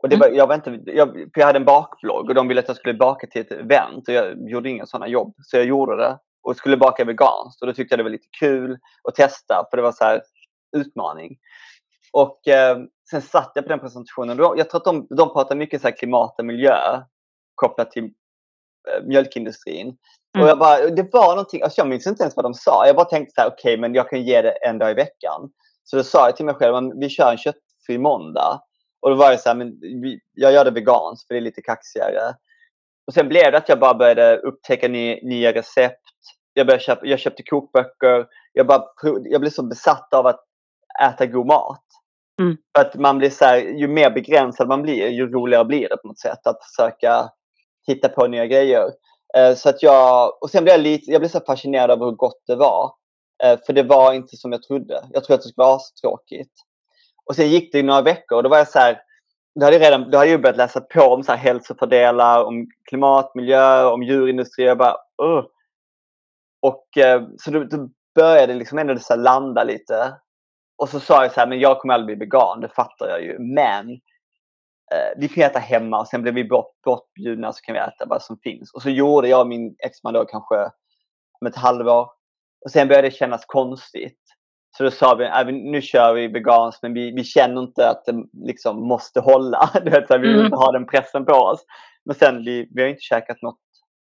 [0.03, 0.39] Och det var, mm.
[0.39, 2.95] jag, var inte, jag, för jag hade en bakblogg och de ville att jag skulle
[2.95, 5.35] baka till ett event och jag gjorde inga sådana jobb.
[5.43, 8.29] Så jag gjorde det och skulle baka veganskt och då tyckte jag det var lite
[8.41, 10.23] kul att testa för det var så här
[10.77, 11.37] utmaning.
[12.13, 12.79] Och eh,
[13.11, 14.39] sen satt jag på den presentationen.
[14.39, 17.03] Jag tror att de, de pratar mycket så klimat och miljö
[17.55, 18.11] kopplat till eh,
[19.05, 19.87] mjölkindustrin.
[19.87, 20.45] Mm.
[20.45, 22.87] Och jag bara, det var någonting, alltså jag minns inte ens vad de sa.
[22.87, 24.95] Jag bara tänkte så här, okej, okay, men jag kan ge det en dag i
[24.95, 25.51] veckan.
[25.85, 28.61] Så då sa jag till mig själv, vi kör en köttfri måndag.
[29.01, 29.73] Och då var det så här, men
[30.35, 32.35] jag gör det veganskt för det är lite kaxigare.
[33.07, 36.03] Och sen blev det att jag bara började upptäcka ny, nya recept.
[36.53, 38.27] Jag, började köpa, jag köpte kokböcker.
[38.53, 38.85] Jag, bara,
[39.25, 40.41] jag blev så besatt av att
[41.03, 41.85] äta god mat.
[42.41, 42.57] Mm.
[42.77, 45.97] För att man blir så här, ju mer begränsad man blir, ju roligare blir det
[45.97, 46.47] på något sätt.
[46.47, 47.31] Att försöka
[47.87, 48.91] hitta på nya grejer.
[49.37, 52.13] Eh, så att jag, och sen blev jag, lite, jag blev så fascinerad över hur
[52.13, 52.93] gott det var.
[53.45, 55.05] Eh, för det var inte som jag trodde.
[55.13, 56.53] Jag trodde att det skulle vara tråkigt.
[57.27, 59.01] Och sen gick det några veckor och då var jag så här,
[59.61, 62.67] då hade jag redan då hade jag börjat läsa på om så här hälsofördelar, om
[62.89, 64.65] klimat, miljö, om djurindustri.
[64.65, 65.45] Jag bara, uh.
[66.63, 70.15] Och eh, så då, då började det liksom ändå så landa lite.
[70.79, 73.23] Och så sa jag så här, men jag kommer aldrig bli vegan, det fattar jag
[73.23, 73.39] ju.
[73.39, 74.01] Men
[75.17, 78.23] vi kan äta hemma och sen blir vi bort, bortbjudna så kan vi äta vad
[78.23, 78.75] som finns.
[78.75, 80.71] Och så gjorde jag och min exman då kanske
[81.41, 82.09] om ett halvår.
[82.65, 84.21] Och sen började det kännas konstigt.
[84.77, 88.05] Så då sa vi, äh, nu kör vi veganskt men vi, vi känner inte att
[88.05, 89.71] det liksom måste hålla.
[89.85, 90.45] Du vet, så vi vill mm.
[90.45, 91.65] inte ha den pressen på oss.
[92.05, 93.61] Men sen, vi, vi har inte käkat något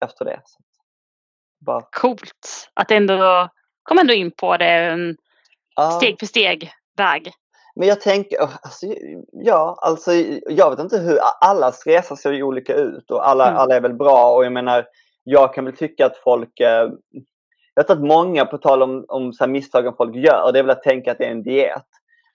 [0.06, 0.42] efter det.
[0.46, 0.60] Så.
[1.66, 1.82] Bara...
[1.92, 3.50] Coolt att ändå
[3.84, 5.18] kom ändå in på det en
[5.76, 5.92] ah.
[5.92, 7.32] steg för steg väg.
[7.78, 8.86] Men jag tänker, alltså,
[9.32, 10.14] ja, alltså
[10.50, 13.58] jag vet inte hur, allas resa ser ju olika ut och alla, mm.
[13.58, 14.86] alla är väl bra och jag menar,
[15.24, 16.90] jag kan väl tycka att folk eh,
[17.78, 20.64] jag tror att många, på tal om, om så här misstagen folk gör, det är
[20.64, 21.86] väl att tänka att det är en diet.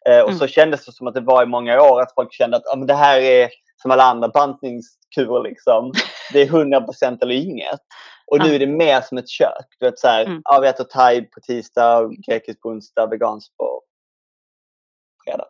[0.08, 0.38] Eh, och mm.
[0.38, 2.76] så kändes det som att det var i många år att folk kände att ah,
[2.76, 3.48] men det här är
[3.82, 5.42] som alla andra bantningskurer.
[5.42, 5.92] Liksom.
[6.32, 7.80] Det är 100% eller inget.
[8.26, 9.66] Och nu är det mer som ett kök.
[9.78, 10.42] Du vet, så här, mm.
[10.44, 13.80] ja, vi äter thai på tisdag, grekiskt på onsdag, veganskt på
[15.24, 15.46] fredag.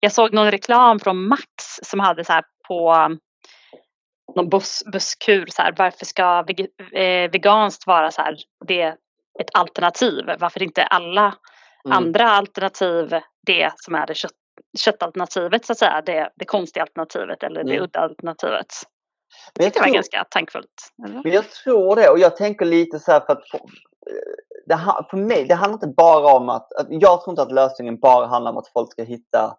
[0.00, 1.44] Jag såg någon reklam från Max
[1.82, 3.08] som hade så här på
[4.36, 6.60] någon buss, busskur så här, varför ska veg,
[6.92, 8.36] eh, veganskt vara så här,
[8.66, 8.96] det
[9.40, 10.24] ett alternativ.
[10.38, 11.34] Varför inte alla
[11.84, 11.96] mm.
[11.96, 14.32] andra alternativ det som är det kött,
[14.78, 16.02] köttalternativet så att säga.
[16.06, 17.72] Det, det konstiga alternativet eller mm.
[17.72, 18.66] det udda alternativet.
[19.58, 20.92] Men jag det var ganska tankfullt.
[20.96, 23.44] Men jag tror det och jag tänker lite så här för att
[24.66, 24.78] det,
[25.10, 28.26] för mig, det handlar inte bara om att, att, jag tror inte att lösningen bara
[28.26, 29.56] handlar om att folk ska hitta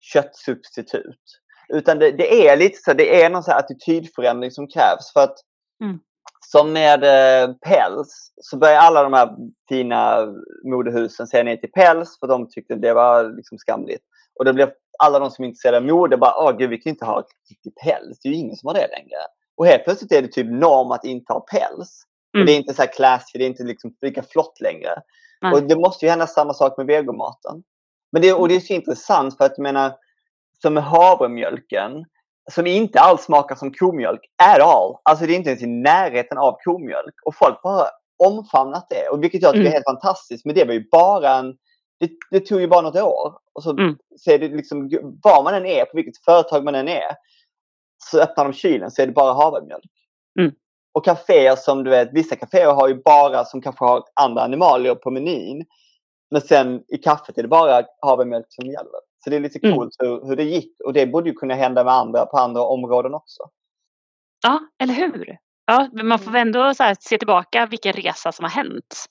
[0.00, 1.40] köttsubstitut.
[1.68, 5.36] Utan det, det är lite så, det är någon så attitydförändring som krävs för att
[5.82, 5.98] mm.
[6.40, 9.36] Som med eh, päls så börjar alla de här
[9.68, 10.26] fina
[10.64, 14.02] modehusen säga nej till päls för de tyckte det var liksom skamligt.
[14.38, 16.90] Och då blev alla de som är intresserade av mode bara, åh gud vi kan
[16.90, 18.18] inte ha riktig päls.
[18.22, 19.16] Det är ju ingen som har det längre.
[19.56, 22.02] Och helt plötsligt är det typ norm att inte ha päls.
[22.36, 22.42] Mm.
[22.42, 25.02] Och det är inte så här classy, det är inte liksom lika flott längre.
[25.42, 25.54] Mm.
[25.54, 27.62] Och det måste ju hända samma sak med vegomaten.
[28.12, 29.92] Men det, och det är så intressant för att jag menar,
[30.62, 32.04] som med havremjölken
[32.52, 34.96] som inte alls smakar som komjölk at all.
[35.02, 37.14] Alltså det är inte ens i närheten av komjölk.
[37.24, 37.86] Och folk bara
[38.24, 39.08] omfamnat det.
[39.08, 39.70] Och vilket jag tycker mm.
[39.70, 40.44] är helt fantastiskt.
[40.44, 41.56] Men det var ju bara en...
[42.00, 43.38] Det, det tog ju bara något år.
[43.52, 43.96] Och så, mm.
[44.16, 44.90] så är det liksom,
[45.22, 47.16] var man än är, på vilket företag man än är,
[48.10, 49.90] så öppnar de kylen så är det bara havremjölk.
[50.40, 50.52] Mm.
[50.96, 54.94] Och kaféer som du vet, vissa kaféer har ju bara som kanske har andra animalier
[54.94, 55.64] på menyn.
[56.30, 59.00] Men sen i kaffet är det bara havremjölk som gäller.
[59.24, 59.76] Så det är lite mm.
[59.76, 60.12] coolt mm.
[60.12, 63.14] hur, hur det gick och det borde ju kunna hända med andra på andra områden
[63.14, 63.42] också.
[64.42, 65.36] Ja, eller hur?
[65.66, 66.40] Ja, men man får mm.
[66.40, 69.06] ändå se tillbaka vilken resa som har hänt.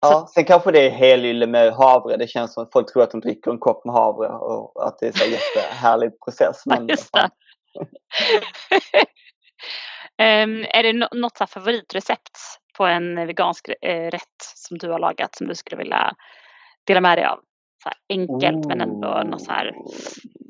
[0.00, 2.16] Ja, sen kanske det är helylle med havre.
[2.16, 4.98] Det känns som att folk tror att de dricker en kopp med havre och att
[4.98, 6.62] det är en jättehärlig process.
[6.66, 7.30] Men Just det.
[10.18, 12.38] um, är det något så favoritrecept
[12.76, 16.14] på en vegansk eh, rätt som du har lagat som du skulle vilja
[16.86, 17.38] dela med dig av?
[17.82, 18.68] så enkelt oh.
[18.68, 19.74] men ändå någon så här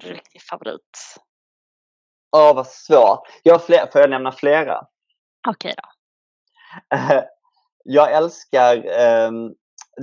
[0.02, 1.20] riktig favorit?
[2.36, 3.20] Åh, oh, vad svårt.
[3.42, 4.86] Jag fler, får jag nämna flera?
[5.48, 5.88] Okej okay då.
[7.84, 8.76] jag älskar
[9.26, 9.54] um,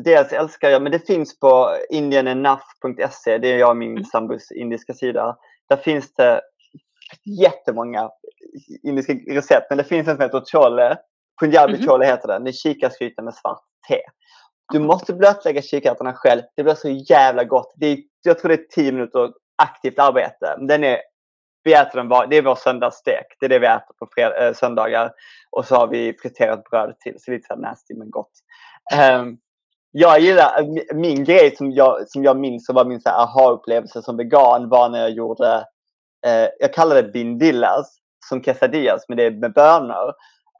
[0.04, 4.04] Dels älskar jag, men det finns på indianenough.se, det är jag och min mm.
[4.04, 5.38] sambos indiska sida.
[5.70, 6.42] Där finns det
[7.42, 8.10] jättemånga
[8.84, 10.98] indiska recept, men det finns en som heter chole.
[11.42, 11.88] Punjabi mm -hmm.
[11.88, 12.44] chole heter den.
[12.44, 14.02] Det är kikärtsgryta med svart te.
[14.74, 16.42] Du måste blötlägga kikärtorna själv.
[16.56, 17.74] Det blir så jävla gott.
[17.76, 19.32] Det är, jag tror det är tio minuter
[19.64, 20.58] aktivt arbete.
[20.60, 20.98] Den är,
[21.64, 23.26] vi äter den var, det är vår söndagsstek.
[23.40, 25.12] Det är det vi äter på fred, äh, söndagar.
[25.52, 27.16] Och så har vi friterat bröd till.
[27.20, 28.32] Så lite så nasty men gott.
[29.20, 29.38] Um,
[29.92, 34.70] jag gillar, min grej som jag, som jag minns och var min aha-upplevelse som vegan
[34.70, 35.66] var när jag gjorde,
[36.26, 37.98] eh, jag kallar det bindillas
[38.30, 40.14] som quesadillas men det är med bönor.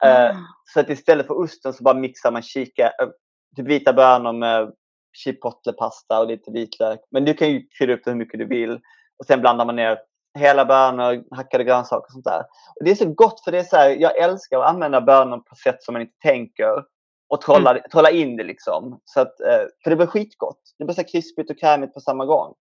[0.04, 0.36] Mm.
[0.64, 3.08] Så att istället för osten så bara mixar man kika, eh,
[3.56, 4.72] typ vita bönor med
[5.16, 7.00] chipotlepasta och lite vitlök.
[7.10, 8.80] Men du kan ju krydda upp det hur mycket du vill.
[9.18, 9.98] Och sen blandar man ner
[10.38, 12.40] hela bönor, hackade grönsaker och sånt där.
[12.78, 15.38] Och det är så gott för det är så här, jag älskar att använda bönor
[15.38, 16.84] på sätt som man inte tänker
[17.28, 17.82] och trolla, mm.
[17.92, 19.00] trolla in det liksom.
[19.04, 20.60] Så att, eh, för det blir skitgott.
[20.78, 22.54] Det blir så krispigt och krämigt på samma gång.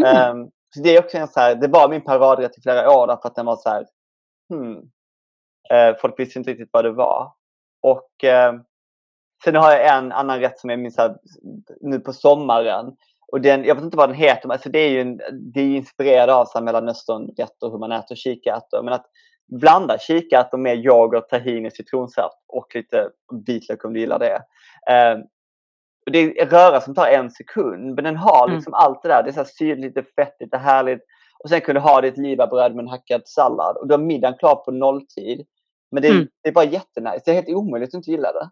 [0.00, 0.36] Mm.
[0.36, 3.06] Um, så det är också en så här, det var min paradrätt i flera år
[3.06, 3.86] därför att den var så här,
[4.52, 4.76] hmm.
[5.72, 7.32] Uh, folk visste inte riktigt vad det var.
[7.82, 8.60] Och uh,
[9.44, 11.16] sen har jag en annan rätt som jag minns här,
[11.80, 12.96] nu på sommaren.
[13.32, 15.20] Och den, jag vet inte vad den heter, men alltså det är ju en,
[15.54, 18.82] det är inspirerad av Mellanösternrätter, hur man äter kikärtor.
[18.82, 19.06] Men att
[19.60, 23.08] blanda kikärtor med yoghurt, tahini, citronsaft och lite
[23.46, 24.34] vitlök om du gillar det.
[24.90, 25.18] Eh,
[26.10, 28.56] det är en röra som tar en sekund men den har mm.
[28.56, 28.84] liksom mm.
[28.84, 29.22] allt det där.
[29.22, 31.02] Det är så syrligt, lite fettigt, lite härligt.
[31.42, 33.76] Och sen kan du ha ditt livabröd med en hackad sallad.
[33.76, 35.46] Och du har middagen klar på nolltid.
[35.90, 36.28] Men det är, mm.
[36.42, 37.22] det är bara jättenice.
[37.24, 38.50] Det är helt omöjligt att inte gilla det.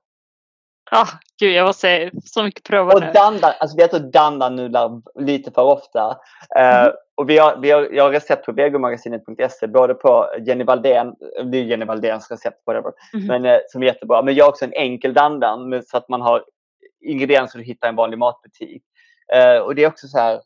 [0.90, 1.08] Ja, oh,
[1.40, 3.12] gud jag måste så mycket prova och nu.
[3.12, 6.18] Dandan, alltså vi äter dandanudlar lite för ofta.
[6.56, 6.86] Mm.
[6.86, 11.14] Uh, och vi har, vi har, jag har recept på vegomagasinet.se både på Jenny Valdén,
[11.44, 13.26] det är Jenny Valdéns recept whatever, mm.
[13.26, 14.22] men, uh, som är jättebra.
[14.22, 16.44] Men jag har också en enkel dandan med, så att man har
[17.00, 18.82] ingredienser du hittar i en vanlig matbutik.
[19.36, 20.40] Uh, och det är också så här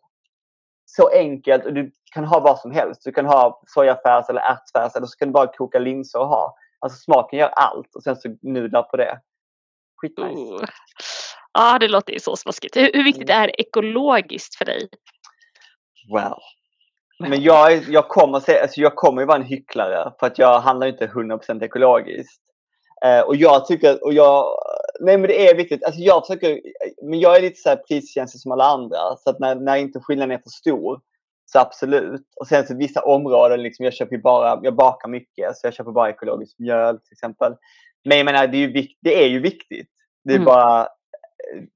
[0.84, 3.04] så enkelt och du kan ha vad som helst.
[3.04, 6.56] Du kan ha sojafärs eller ärtfärs eller så kan du bara koka linser och ha.
[6.78, 9.20] Alltså smaken gör allt och sen så nudlar på det.
[9.96, 10.40] Skitnice.
[10.40, 10.64] Oh.
[11.52, 12.76] Ja, det låter ju så smaskigt.
[12.76, 13.42] Hur, hur viktigt mm.
[13.42, 14.88] är ekologiskt för dig?
[16.14, 16.40] Well.
[17.18, 20.60] Men jag, jag, kommer se, alltså jag kommer ju vara en hycklare för att jag
[20.60, 22.42] handlar inte 100% ekologiskt.
[23.04, 24.44] Eh, och jag tycker, och jag,
[25.00, 25.84] nej men det är viktigt.
[25.84, 26.60] Alltså jag försöker,
[27.02, 29.16] men jag är lite så här priskänslig som alla andra.
[29.16, 31.00] Så att när, när inte skillnaden är för stor
[31.44, 32.22] så absolut.
[32.40, 35.92] Och sen så vissa områden, liksom, jag köper bara, jag bakar mycket så jag köper
[35.92, 37.56] bara ekologiskt mjöl till exempel.
[38.04, 39.90] Men jag menar, det är ju, det är ju viktigt.
[40.24, 40.46] Det är mm.
[40.46, 40.88] bara,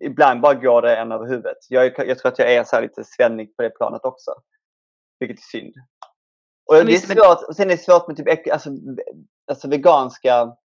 [0.04, 1.56] ibland bara går det en över huvudet.
[1.68, 4.30] Jag, jag tror att jag är så lite svennig på det planet också.
[5.20, 5.74] Vilket är synd.
[6.66, 8.70] Och det är svårt, sen är det svårt med typ, alltså,
[9.50, 10.56] alltså veganska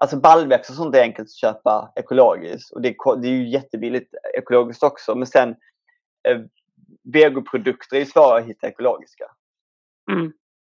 [0.00, 2.72] Alltså baljväxter och sånt är enkelt att köpa ekologiskt.
[2.72, 5.14] Och det är, det är ju jättebilligt ekologiskt också.
[5.14, 5.48] Men sen
[6.28, 6.38] eh,
[7.12, 9.24] vegoprodukter är svåra att hitta ekologiska.
[10.10, 10.32] Mm.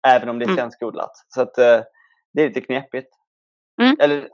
[0.07, 0.57] Även om det är mm.
[0.57, 1.11] svenskodlat.
[1.27, 1.81] Så att eh,
[2.33, 3.09] det är lite knepigt.
[3.81, 3.95] Mm.
[3.99, 4.29] Eller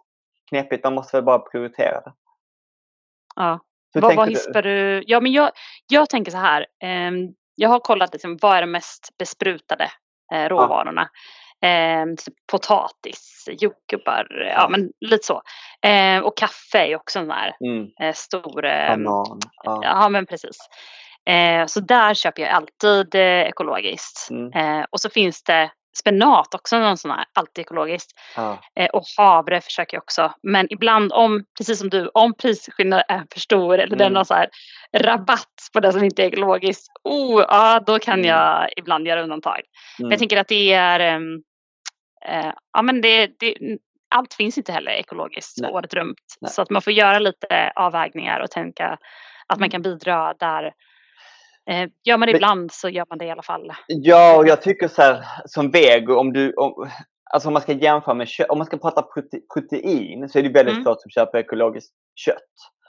[0.50, 2.14] knepigt, man måste väl bara prioritera det.
[3.36, 3.60] Ja.
[3.94, 5.04] vad, vad hispar du?
[5.08, 5.52] Ja, men jag,
[5.88, 6.66] jag tänker så här.
[6.84, 7.12] Eh,
[7.56, 9.92] jag har kollat liksom, vad är de mest besprutade
[10.34, 11.02] eh, råvarorna.
[11.02, 11.68] Ja.
[11.68, 12.06] Eh,
[12.52, 14.48] potatis, jordgubbar, ja.
[14.48, 15.42] ja men lite så.
[15.90, 17.90] Eh, och kaffe är också en sån här mm.
[18.02, 18.62] Eh, stor...
[18.62, 19.40] Banan.
[19.64, 19.80] Ja.
[19.84, 20.58] ja men precis.
[21.30, 24.28] Eh, så där köper jag alltid eh, ekologiskt.
[24.32, 24.54] Mm.
[24.54, 28.12] Eh, och så finns det spenat också, någon sån här, alltid ekologiskt.
[28.36, 28.56] Ah.
[28.94, 30.34] och havre försöker jag också.
[30.44, 33.98] Men ibland om, precis som du, om prisskillnaden är för stor eller mm.
[33.98, 34.50] den har så här
[34.98, 36.88] rabatt på det som inte är ekologiskt.
[37.04, 38.26] Oh, ja, då kan mm.
[38.26, 39.60] jag ibland göra undantag.
[39.60, 39.64] Mm.
[39.98, 40.20] Men jag mm.
[40.20, 41.00] tänker att det är,
[42.26, 43.56] eh, ja men det, det,
[44.16, 45.72] allt finns inte heller ekologiskt Nej.
[45.72, 46.18] året runt.
[46.42, 46.52] Nej.
[46.52, 48.98] Så att man får göra lite avvägningar och tänka
[49.48, 49.72] att man mm.
[49.72, 50.74] kan bidra där
[51.70, 53.72] Eh, gör man det ibland så gör man det i alla fall.
[53.88, 56.90] Ja, och jag tycker så här som vego, om du, om,
[57.34, 59.06] alltså om man ska jämföra med kött, om man ska prata
[59.54, 60.88] protein så är det väldigt mm.
[60.88, 62.36] att köpa ekologiskt kött.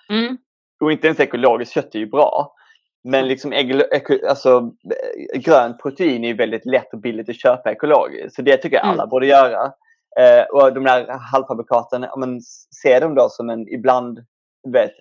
[0.09, 0.39] Mm.
[0.81, 2.55] Och inte ens ekologiskt kött är ju bra.
[3.05, 3.53] Men liksom
[4.29, 4.73] alltså,
[5.35, 8.35] grönt protein är väldigt lätt och billigt att köpa ekologiskt.
[8.35, 9.09] Så det tycker jag alla mm.
[9.09, 9.73] borde göra.
[10.21, 12.41] Eh, och de där halvfabrikaten, om man
[12.83, 14.19] ser dem då som en ibland,
[14.73, 14.93] vet,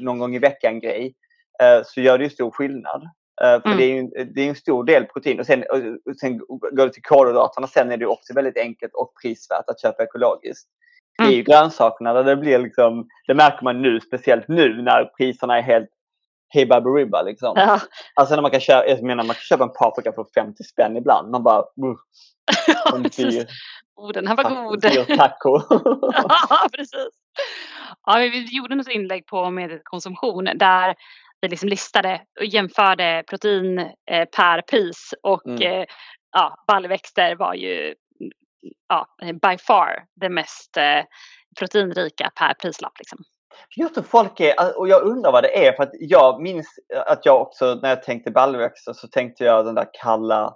[0.00, 1.14] någon gång i veckan grej.
[1.62, 3.10] Eh, så gör det ju stor skillnad.
[3.44, 3.78] Eh, för mm.
[3.78, 5.40] det, är ju, det är en stor del protein.
[5.40, 5.64] Och sen,
[6.06, 9.80] och sen går du till kolhydraterna sen är det också väldigt enkelt och prisvärt att
[9.80, 10.68] köpa ekologiskt.
[11.18, 11.30] Mm.
[11.30, 15.04] Det är ju grönsakerna där det blir liksom, det märker man nu, speciellt nu när
[15.04, 15.88] priserna är helt
[16.48, 16.64] hej
[16.96, 17.52] ribba liksom.
[17.56, 17.80] Ja.
[18.14, 20.96] Alltså när man kan köpa, jag menar man kan köpa en paprika för 50 spänn
[20.96, 21.30] ibland.
[21.30, 21.64] Man bara,
[22.84, 23.46] ja, dyr,
[23.96, 24.80] oh, den här var god.
[24.80, 25.62] Dyr taco.
[26.48, 27.10] ja, precis.
[28.06, 30.94] Ja, vi gjorde något inlägg på medkonsumtion där
[31.40, 33.78] vi liksom listade och jämförde protein
[34.10, 35.62] eh, per pris och mm.
[35.62, 35.86] eh,
[36.32, 37.94] ja, baljväxter var ju
[38.88, 41.04] ja, by far det mest eh,
[41.58, 42.98] proteinrika per prislapp.
[42.98, 43.18] Liksom.
[43.76, 46.66] Jag tror folk är, och jag undrar vad det är för att jag minns
[47.06, 50.54] att jag också när jag tänkte baljväxter så tänkte jag den där kalla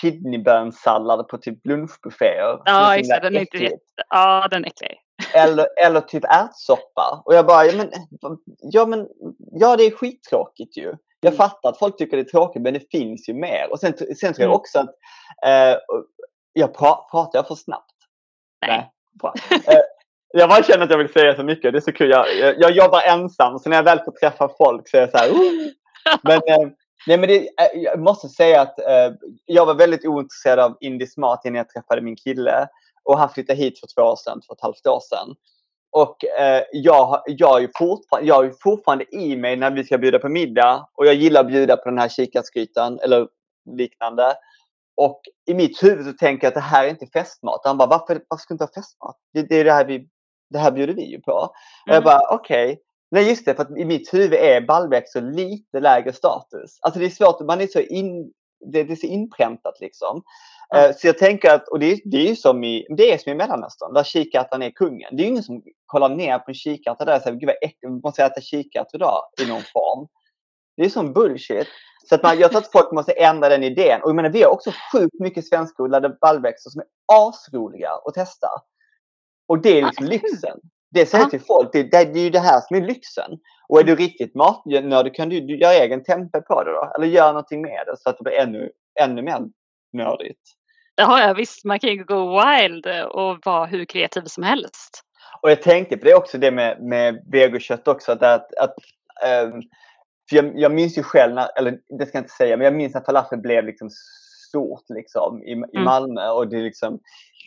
[0.00, 2.62] kidneybönssallad på typ lunchbufféer.
[2.64, 3.20] Ja, det.
[3.22, 3.76] Den är inte
[4.08, 4.98] Ja, den är äcklig.
[5.34, 7.22] Eller, eller typ ärtsoppa.
[7.24, 7.90] Och jag bara, ja men,
[8.60, 9.08] ja men,
[9.52, 10.94] ja det är skittråkigt ju.
[11.20, 11.36] Jag mm.
[11.36, 13.66] fattar att folk tycker det är tråkigt men det finns ju mer.
[13.70, 14.52] Och sen, sen tror jag mm.
[14.52, 14.94] också att,
[15.46, 15.78] eh,
[16.52, 17.94] jag pra, pratar jag för snabbt?
[18.66, 18.90] Nej.
[19.22, 19.62] Nej.
[19.68, 19.82] Eh,
[20.32, 21.72] jag bara känner att jag vill säga så mycket.
[21.72, 22.10] Det är så kul.
[22.10, 25.10] Jag, jag, jag jobbar ensam så när jag väl får träffa folk så är jag
[25.10, 25.70] så här, oh!
[26.22, 26.68] Men, eh,
[27.06, 29.14] nej, men det, eh, jag måste säga att eh,
[29.46, 32.68] jag var väldigt ointresserad av indisk mat innan jag träffade min kille.
[33.04, 35.34] Och han flyttade hit för två år sedan, för ett halvt år sedan.
[35.92, 40.18] Och eh, jag, jag, är fortfarande, jag är fortfarande i mig när vi ska bjuda
[40.18, 40.88] på middag.
[40.94, 43.28] Och jag gillar att bjuda på den här kikärtsgrytan eller
[43.76, 44.34] liknande.
[44.96, 47.60] Och i mitt huvud så tänker jag att det här är inte festmat.
[47.64, 49.16] Han bara, varför, varför ska du inte ha festmat?
[49.34, 50.08] Det, det är det här vi,
[50.50, 51.32] det här bjuder vi ju på.
[51.32, 51.48] Mm.
[51.88, 52.72] Och jag bara, okej.
[52.72, 52.82] Okay.
[53.10, 56.78] Nej just det, för att i mitt huvud är baljväxter lite lägre status.
[56.80, 58.32] Alltså det är svårt, man är så in,
[58.72, 60.22] det, det är så inpräntat liksom.
[60.74, 60.92] Mm.
[60.94, 63.34] Så jag tänker att, och det, det är ju som i, det är som i
[63.34, 65.16] Mellanöstern, där kikärtan är kungen.
[65.16, 67.56] Det är ju ingen som kollar ner på en kikärta där och säger, gud vad
[67.62, 70.08] äckligt, vi måste äta kikärtor idag i någon form.
[70.76, 71.68] Det är som bullshit.
[72.08, 74.02] Så att man, jag tror att folk måste ändra den idén.
[74.02, 78.48] Och jag menar, vi har också sjukt mycket svenskodlade baljväxter som är asroliga att testa.
[79.48, 80.58] Och det är liksom lyxen.
[80.90, 83.30] Det säger till folk, det, det, är ju det här som är lyxen.
[83.68, 86.92] Och är du riktigt matnördig kan du, du göra egen tempe på det då.
[86.96, 88.70] Eller göra någonting med det så att det blir ännu,
[89.00, 89.40] ännu mer
[89.92, 90.40] nördigt.
[90.96, 95.02] Ja, ja visst, man kan ju gå wild och vara hur kreativ som helst.
[95.42, 98.12] Och jag tänkte på det också, det med, med vegokött också.
[98.12, 98.74] Att, att, att
[99.44, 99.62] um,
[100.28, 102.74] för jag, jag minns ju själv, när, eller det ska jag inte säga, men jag
[102.74, 103.90] minns att falafel blev liksom
[104.48, 105.84] stort liksom, i, i mm.
[105.84, 106.28] Malmö.
[106.28, 107.00] Och det liksom,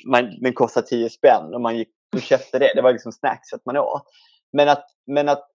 [0.07, 2.71] man, den kostade 10 spänn och man gick och köpte det.
[2.75, 4.03] Det var liksom snackset man åt.
[4.53, 5.47] Men att, men att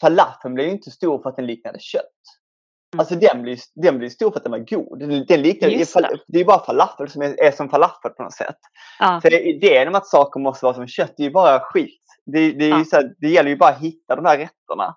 [0.00, 2.37] falafeln blev ju inte stor för att den liknade kött.
[2.94, 3.00] Mm.
[3.00, 4.98] Alltså den blir, den blir stor för att den var god.
[4.98, 6.20] Den, den liknar, det.
[6.26, 8.56] det är bara falafel som är, är som falafel på något sätt.
[8.98, 9.20] Ja.
[9.22, 12.02] Så idén om att saker måste vara som kött, det är ju bara skit.
[12.26, 12.84] Det, det, ja.
[12.84, 14.96] så här, det gäller ju bara att hitta de här rätterna.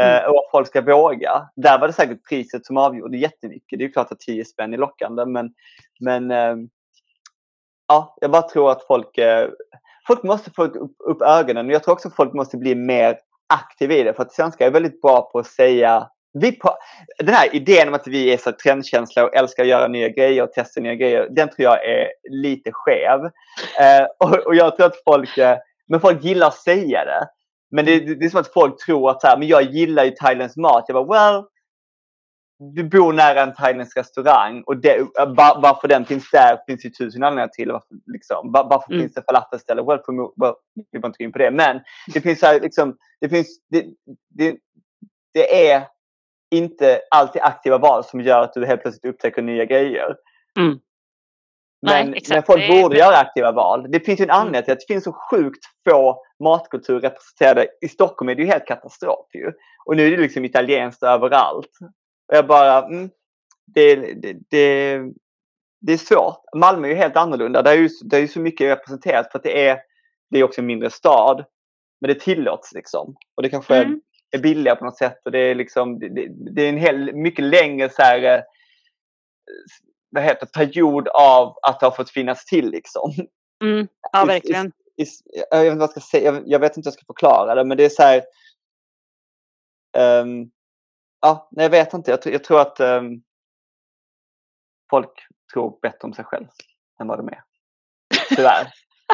[0.00, 0.24] Mm.
[0.24, 1.48] Eh, och att folk ska våga.
[1.56, 3.78] Där var det säkert priset som avgjorde jättemycket.
[3.78, 5.50] Det är klart att 10 spänn är lockande men,
[6.00, 6.56] men eh,
[7.88, 9.48] ja, jag bara tror att folk, eh,
[10.06, 11.70] folk måste få upp, upp ögonen.
[11.70, 13.18] Jag tror också att folk måste bli mer
[13.54, 14.14] aktiva i det.
[14.14, 16.08] För att svenskar är väldigt bra på att säga
[16.40, 16.58] vi
[17.18, 20.42] den här idén om att vi är så trendkänsliga och älskar att göra nya grejer
[20.42, 23.24] och testa nya grejer, den tror jag är lite skev.
[23.80, 25.58] Eh, och, och, jag tror att folk, eh,
[25.88, 27.28] men folk gillar att säga det.
[27.70, 30.10] Men det, det, är som att folk tror att så här, men jag gillar ju
[30.10, 30.84] thailändsk mat.
[30.88, 31.44] Jag bara, well,
[32.58, 36.90] du bor nära en thailändsk restaurang och det, var, varför den finns där finns ju
[36.90, 37.72] tusen anledningar till.
[37.72, 39.02] Varför, liksom, var, varför mm.
[39.02, 39.86] finns det falafelställen?
[39.86, 40.00] Well,
[40.40, 40.54] well,
[40.92, 41.50] vi var inte in på det.
[41.50, 41.80] Men
[42.14, 43.84] det finns så här, liksom, det finns, det,
[44.28, 44.56] det,
[45.34, 45.95] det är
[46.50, 50.16] inte alltid aktiva val som gör att du helt plötsligt upptäcker nya grejer.
[50.58, 50.78] Mm.
[51.82, 53.86] Men, Nej, men folk borde göra aktiva val.
[53.90, 54.40] Det finns ju en mm.
[54.40, 57.68] anledning till att det finns så sjukt få matkulturer representerade.
[57.80, 59.52] I Stockholm är det ju helt katastrof ju.
[59.86, 61.70] Och nu är det liksom italienskt överallt.
[62.28, 63.10] Och jag bara, mm,
[63.74, 64.98] det, det, det,
[65.80, 66.40] det, är svårt.
[66.56, 67.62] Malmö är ju helt annorlunda.
[67.62, 69.78] Det är ju, det är så mycket representerat för att det är,
[70.30, 71.44] det är också en mindre stad.
[72.00, 73.16] Men det tillåts liksom.
[73.34, 74.00] Och det kanske mm.
[74.38, 75.20] Är, billigare på något sätt.
[75.24, 78.42] Och det är liksom, det, det är en hel, mycket längre så här, eh,
[80.10, 82.70] vad heter, period av att det har fått finnas till.
[82.70, 83.12] Liksom.
[83.64, 84.72] Mm, ja, verkligen.
[84.96, 85.06] I, i,
[85.50, 87.54] jag, vet inte vad jag, ska säga, jag, jag, vet inte hur jag ska förklara
[87.54, 88.22] det, men det är så här...
[90.22, 90.50] Um,
[91.20, 92.10] ja, nej, jag vet inte.
[92.10, 93.22] Jag, jag tror att um,
[94.90, 95.10] folk
[95.52, 96.46] tror bättre om sig själv
[97.00, 97.42] än vad de är.
[98.28, 98.72] Tyvärr.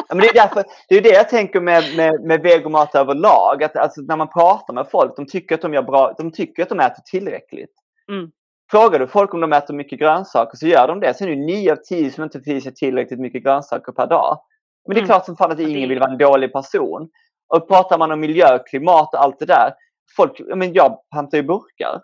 [0.09, 3.63] Men det, är därför, det är det jag tänker med, med, med vegomat överlag.
[3.63, 6.63] Att, alltså, när man pratar med folk, de tycker att de, gör bra, de, tycker
[6.63, 7.73] att de äter tillräckligt.
[8.11, 8.31] Mm.
[8.71, 11.13] Frågar du folk om de äter mycket grönsaker så gör de det.
[11.13, 14.07] Sen är det 9 av 10 som inte får i sig tillräckligt mycket grönsaker per
[14.07, 14.39] dag.
[14.87, 15.07] Men det är mm.
[15.07, 17.09] klart som fan att ingen vill vara en dålig person.
[17.47, 19.73] Och pratar man om miljö, klimat och allt det där.
[20.15, 22.01] Folk, men jag pantar ju burkar.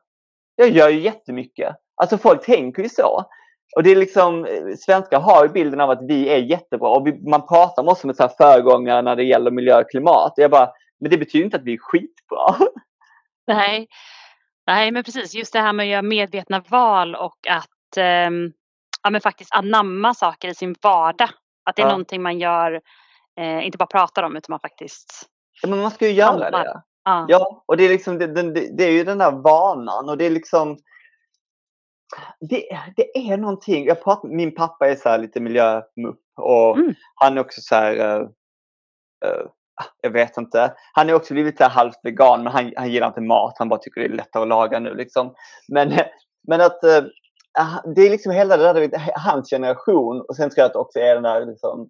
[0.56, 1.76] Jag gör ju jättemycket.
[1.96, 3.26] Alltså folk tänker ju så.
[3.76, 4.48] Och det är liksom,
[4.80, 8.00] svenskar har ju bilden av att vi är jättebra och vi, man pratar med oss
[8.00, 10.32] som ett föregångare när det gäller miljö och klimat.
[10.38, 12.56] Och jag bara, men det betyder inte att vi är skitbra.
[13.48, 13.88] Nej,
[14.70, 15.36] Nej, men precis.
[15.36, 18.30] Just det här med att göra medvetna val och att eh,
[19.04, 21.30] ja, men faktiskt anamma saker i sin vardag.
[21.66, 21.92] Att det är ja.
[21.92, 22.82] någonting man gör,
[23.40, 25.30] eh, inte bara pratar om, utan man faktiskt
[25.62, 26.82] ja, men Man ska ju göra det.
[27.04, 27.26] Ja.
[27.28, 30.26] ja, och det är, liksom, det, det, det, är ju den där vanan och det
[30.26, 30.78] är liksom
[32.40, 32.64] det,
[32.96, 33.86] det är någonting.
[33.86, 36.94] Jag pratar, min pappa är så lite miljömupp och mm.
[37.16, 38.22] han är också så här uh,
[39.26, 39.48] uh,
[40.02, 40.74] jag vet inte.
[40.94, 43.56] Han är också blivit halvt vegan men han, han gillar inte mat.
[43.58, 45.34] Han bara tycker det är lättare att laga nu liksom.
[45.68, 45.94] Men,
[46.48, 47.10] men att uh,
[47.96, 51.00] det är liksom hela det där, hans generation och sen tror jag att det också
[51.00, 51.90] är den där liksom,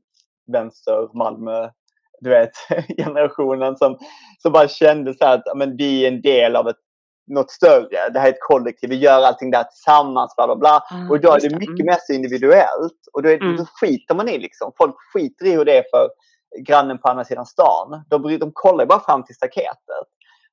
[0.51, 1.69] vänster Malmö
[2.21, 2.51] du vet,
[2.97, 3.97] generationen som,
[4.37, 6.75] som bara kände så att men, vi är en del av ett,
[7.29, 8.09] något större.
[8.13, 8.89] Det här är ett kollektiv.
[8.89, 10.35] Vi gör allting där tillsammans.
[10.35, 10.83] Bla, bla, bla.
[10.91, 12.99] Mm, och då är det mycket mer så individuellt.
[13.13, 13.57] Och då, är, mm.
[13.57, 14.71] då skiter man i liksom.
[14.77, 16.09] Folk skiter i hur det är för
[16.57, 18.03] grannen på andra sidan stan.
[18.07, 20.07] De, de kollar bara fram till staketet.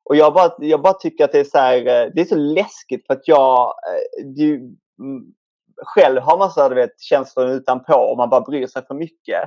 [0.05, 2.37] Och jag bara, jag bara tycker att det är så här, eh, det är så
[2.37, 4.55] läskigt för att jag, eh, du,
[5.01, 5.25] mm,
[5.85, 9.43] själv har man så vet, känslor utanpå och man bara bryr sig för mycket.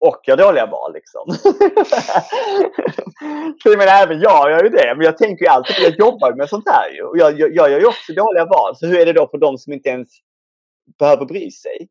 [0.00, 1.30] Och gör dåliga val liksom.
[3.62, 4.94] så jag menar, även jag gör ju det.
[4.96, 7.02] Men jag tänker ju alltid, jag jobbar med sånt här ju.
[7.02, 8.76] Och jag, jag, jag gör ju också dåliga val.
[8.76, 10.08] Så hur är det då för de som inte ens
[10.98, 11.88] behöver bry sig?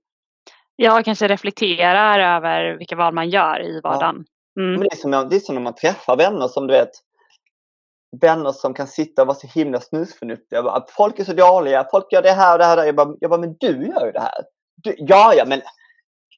[0.76, 4.26] Ja, kanske reflekterar över vilka val man gör i vardagen.
[4.60, 4.72] Mm.
[4.72, 6.91] Men det, är som, det är som när man träffar vänner som du vet
[8.22, 10.64] vänner som kan sitta och vara så himla snusförnuftiga.
[10.64, 12.86] Bara, folk är så dåliga, folk gör det här och det här.
[12.86, 14.44] Jag bara, jag bara men du gör ju det här.
[14.76, 15.62] Du, ja, ja, men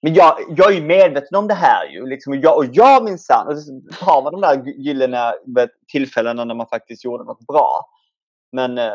[0.02, 2.06] men jag, jag är ju medveten om det här ju.
[2.06, 3.48] Liksom, och jag, och jag minsann,
[4.00, 5.34] har man de där gyllene
[5.91, 7.89] tillfällena när man faktiskt gjorde något bra.
[8.52, 8.93] Men eh,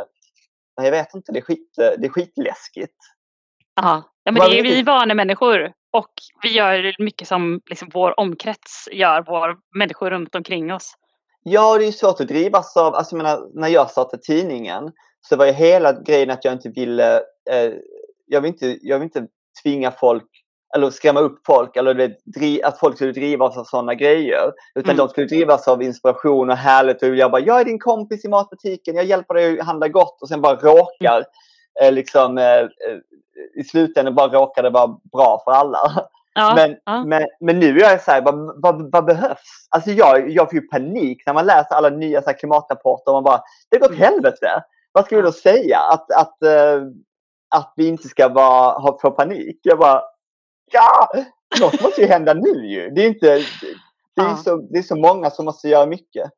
[0.76, 2.96] jag vet inte, det är, skit, det är skitläskigt.
[3.74, 5.72] Ja, ja men det är vi vanemänniskor.
[5.92, 10.94] Och vi gör mycket som liksom vår omkrets gör, vår människor runt omkring oss.
[11.42, 15.36] Ja, det är svårt att drivas av, alltså jag menar, när jag startade tidningen så
[15.36, 17.16] var ju hela grejen att jag inte ville,
[17.50, 17.72] eh,
[18.26, 19.26] jag, vill inte, jag vill inte
[19.62, 20.39] tvinga folk
[20.76, 22.14] eller skrämma upp folk eller
[22.64, 24.52] att folk skulle drivas av sådana grejer.
[24.74, 24.96] Utan mm.
[24.96, 28.28] de skulle drivas av inspiration och härligt och jag bara, jag är din kompis i
[28.28, 31.24] matbutiken, jag hjälper dig att handla gott och sen bara råkar mm.
[31.82, 32.68] eh, liksom eh,
[33.54, 36.08] i slutändan bara råkar det vara bra för alla.
[36.34, 37.04] Ja, men, ja.
[37.04, 39.68] Men, men nu är jag så här, vad, vad, vad, behövs?
[39.70, 43.16] Alltså jag, jag får ju panik när man läser alla nya så här, klimatrapporter och
[43.16, 44.02] man bara, det går åt mm.
[44.02, 44.64] helvete.
[44.92, 45.78] Vad ska vi då säga?
[45.78, 46.82] Att, att, äh,
[47.54, 49.58] att vi inte ska vara, ha, få panik?
[49.62, 50.02] Jag bara,
[50.72, 51.10] ja,
[51.60, 52.90] något måste ju hända nu ju.
[52.90, 53.26] Det är, inte,
[54.16, 54.36] det är, ja.
[54.36, 56.30] så, det är så många som måste göra mycket.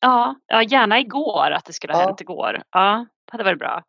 [0.00, 2.06] Ja, ja gärna igår att det skulle ha ja.
[2.06, 2.62] hänt igår.
[2.70, 3.82] Ja, det hade varit bra.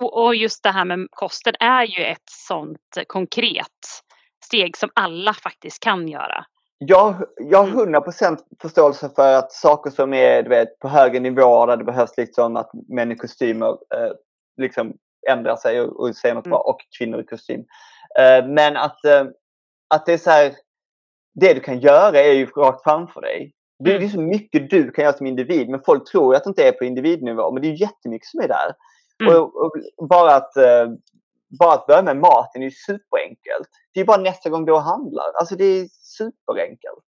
[0.00, 4.02] Och just det här med kosten är ju ett sånt konkret
[4.44, 6.44] steg som alla faktiskt kan göra.
[6.78, 11.20] Jag, jag har 100 procent förståelse för att saker som är du vet, på högre
[11.20, 14.12] nivå där det behövs liksom att män i kostymer eh,
[14.56, 14.94] liksom
[15.30, 16.50] ändrar sig och, och säger något mm.
[16.50, 17.64] bra och kvinnor i kostym.
[18.18, 19.24] Eh, men att, eh,
[19.88, 20.52] att det är så här,
[21.34, 23.52] det du kan göra är ju rakt framför dig.
[23.84, 24.10] Det är mm.
[24.10, 26.84] så mycket du kan göra som individ, men folk tror att det inte är på
[26.84, 27.52] individnivå.
[27.52, 28.74] Men det är jättemycket som är där.
[29.22, 29.42] Mm.
[29.42, 30.86] Och, och, bara, att, eh,
[31.58, 33.68] bara att börja med maten är superenkelt.
[33.94, 35.32] Det är bara nästa gång du handlar.
[35.38, 37.04] Alltså det är superenkelt.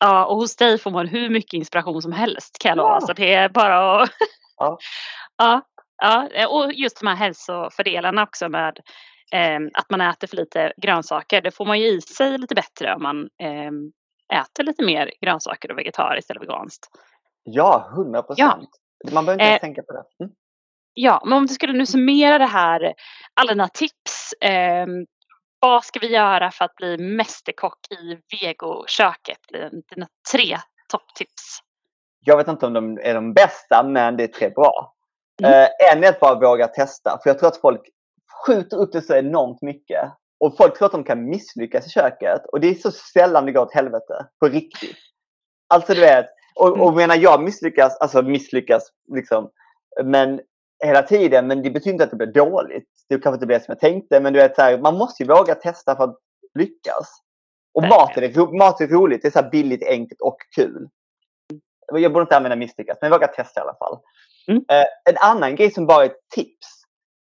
[0.00, 3.00] Ja, och hos dig får man hur mycket inspiration som helst kan jag lova.
[3.00, 4.10] Så det är bara att...
[4.56, 4.78] ja.
[5.36, 5.62] ja.
[5.98, 8.78] Ja, och just de här hälsofördelarna också med
[9.74, 11.42] att man äter för lite grönsaker.
[11.42, 15.70] Det får man ju i sig lite bättre om man eh, äter lite mer grönsaker
[15.70, 16.88] och vegetariskt eller veganskt.
[17.42, 18.68] Ja, hundra procent.
[19.04, 19.12] Ja.
[19.12, 20.24] Man behöver inte ens eh, tänka på det.
[20.24, 20.32] Mm.
[20.94, 22.94] Ja, men om du skulle nu summera det här,
[23.34, 24.32] alla dina tips.
[24.40, 24.86] Eh,
[25.60, 29.38] vad ska vi göra för att bli mästerkock i vegoköket?
[29.94, 30.56] Dina tre
[30.88, 31.60] topptips.
[32.24, 34.94] Jag vet inte om de är de bästa, men det är tre bra.
[35.42, 35.52] Mm.
[35.52, 37.18] Eh, en är att bara våga testa.
[37.22, 37.82] För jag tror att folk
[38.44, 40.12] skjuter upp det så enormt mycket.
[40.40, 42.46] Och folk tror att de kan misslyckas i köket.
[42.52, 44.26] Och det är så sällan det går åt helvete.
[44.40, 44.96] På riktigt.
[45.74, 46.26] Alltså du vet.
[46.60, 46.94] Och, och mm.
[46.94, 48.82] menar jag misslyckas, alltså misslyckas
[49.14, 49.50] liksom.
[50.04, 50.40] Men
[50.84, 51.46] hela tiden.
[51.46, 52.88] Men det betyder inte att det blir dåligt.
[53.08, 54.20] Det kanske inte blir som jag tänkte.
[54.20, 56.18] Men du vet, så här, man måste ju våga testa för att
[56.58, 57.08] lyckas.
[57.74, 59.22] Och mat är, mat är roligt.
[59.22, 60.88] Det är så billigt, enkelt och kul.
[61.92, 63.98] Jag borde inte använda misslyckas, men våga testa i alla fall.
[64.48, 64.64] Mm.
[64.68, 66.85] Eh, en annan grej som bara är ett tips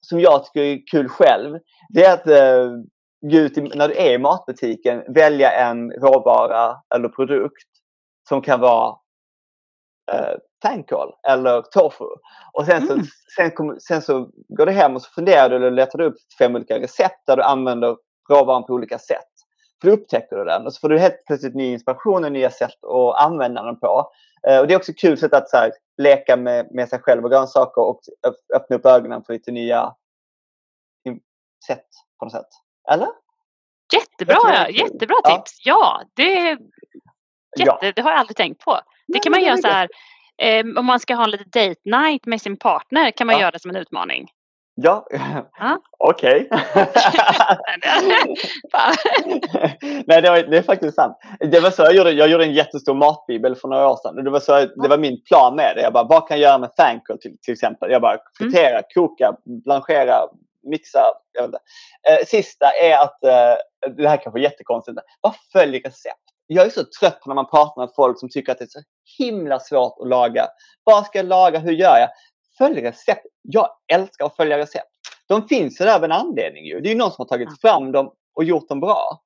[0.05, 2.71] som jag tycker är kul själv, det är att eh,
[3.31, 7.67] gå ut i, när du är i matbutiken, välja en råvara eller produkt
[8.29, 8.95] som kan vara
[10.11, 12.05] eh, fänkål eller tofu.
[12.53, 13.05] Och sen så, mm.
[13.35, 16.17] sen, kom, sen så går du hem och så funderar du eller letar du upp
[16.39, 17.97] fem olika recept där du använder
[18.29, 19.27] råvaran på olika sätt.
[19.81, 22.49] För då upptäcker du den och så får du helt plötsligt ny inspiration och nya
[22.49, 24.11] sätt att använda den på.
[24.47, 27.23] Eh, och det är också kul sätt att så här, leka med, med sig själv
[27.25, 28.01] och grönsaker och
[28.55, 29.95] öppna upp ögonen för lite nya
[31.67, 31.87] sätt
[32.19, 32.49] på något sätt.
[32.91, 33.07] Eller?
[33.93, 35.65] Jättebra, jättebra tips.
[35.65, 36.57] Ja, det,
[37.59, 37.91] jätte, ja.
[37.95, 38.71] det har jag aldrig tänkt på.
[38.73, 39.89] Det Nej, kan man göra så här,
[40.37, 43.41] eh, om man ska ha en lite date night med sin partner kan man ja.
[43.41, 44.31] göra det som en utmaning.
[44.75, 45.07] Ja,
[45.99, 46.49] okej.
[50.07, 51.17] Nej, det, var, det är faktiskt sant.
[51.39, 52.11] Det var så jag gjorde.
[52.11, 54.17] Jag gjorde en jättestor matbibel för några år sedan.
[54.17, 55.81] Och det, var så, det var min plan med det.
[55.81, 57.91] Jag bara, vad kan jag göra med thankful till, till exempel?
[57.91, 60.19] Jag bara, fritera, koka, blanchera,
[60.63, 61.03] mixa.
[61.31, 61.59] Jag vet inte.
[62.09, 63.55] Eh, sista är att, eh,
[63.97, 66.17] det här kanske är jättekonstigt, bara följ recept.
[66.47, 68.81] Jag är så trött när man pratar med folk som tycker att det är så
[69.17, 70.47] himla svårt att laga.
[70.83, 71.59] Vad ska jag laga?
[71.59, 72.09] Hur gör jag?
[72.61, 73.25] Följ recept.
[73.41, 74.87] Jag älskar att följa recept.
[75.27, 76.65] De finns ju där av en anledning.
[76.65, 76.79] Ju.
[76.79, 79.21] Det är ju någon som har tagit fram dem och gjort dem bra.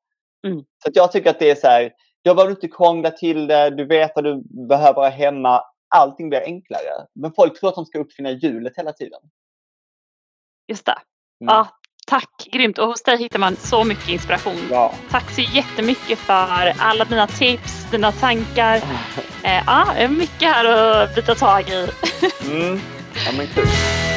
[0.48, 0.60] Mm.
[0.60, 1.94] Så jag tycker att det är så här.
[2.22, 3.70] Jag behöver inte krångla till det.
[3.70, 5.62] Du vet vad du behöver ha hemma.
[5.96, 7.08] Allting blir enklare.
[7.16, 9.20] Men folk tror att de ska uppfinna hjulet hela tiden.
[10.68, 10.98] Just det.
[11.42, 11.54] Mm.
[11.54, 11.68] Ja,
[12.08, 12.78] tack, grymt.
[12.78, 14.68] Och hos dig hittar man så mycket inspiration.
[14.72, 14.94] Ja.
[15.10, 18.82] Tack så jättemycket för alla dina tips, dina tankar.
[19.44, 21.90] Eh, ja, mycket här att bita tag i.
[22.52, 22.80] Mm.
[23.24, 24.15] Ja, men kul.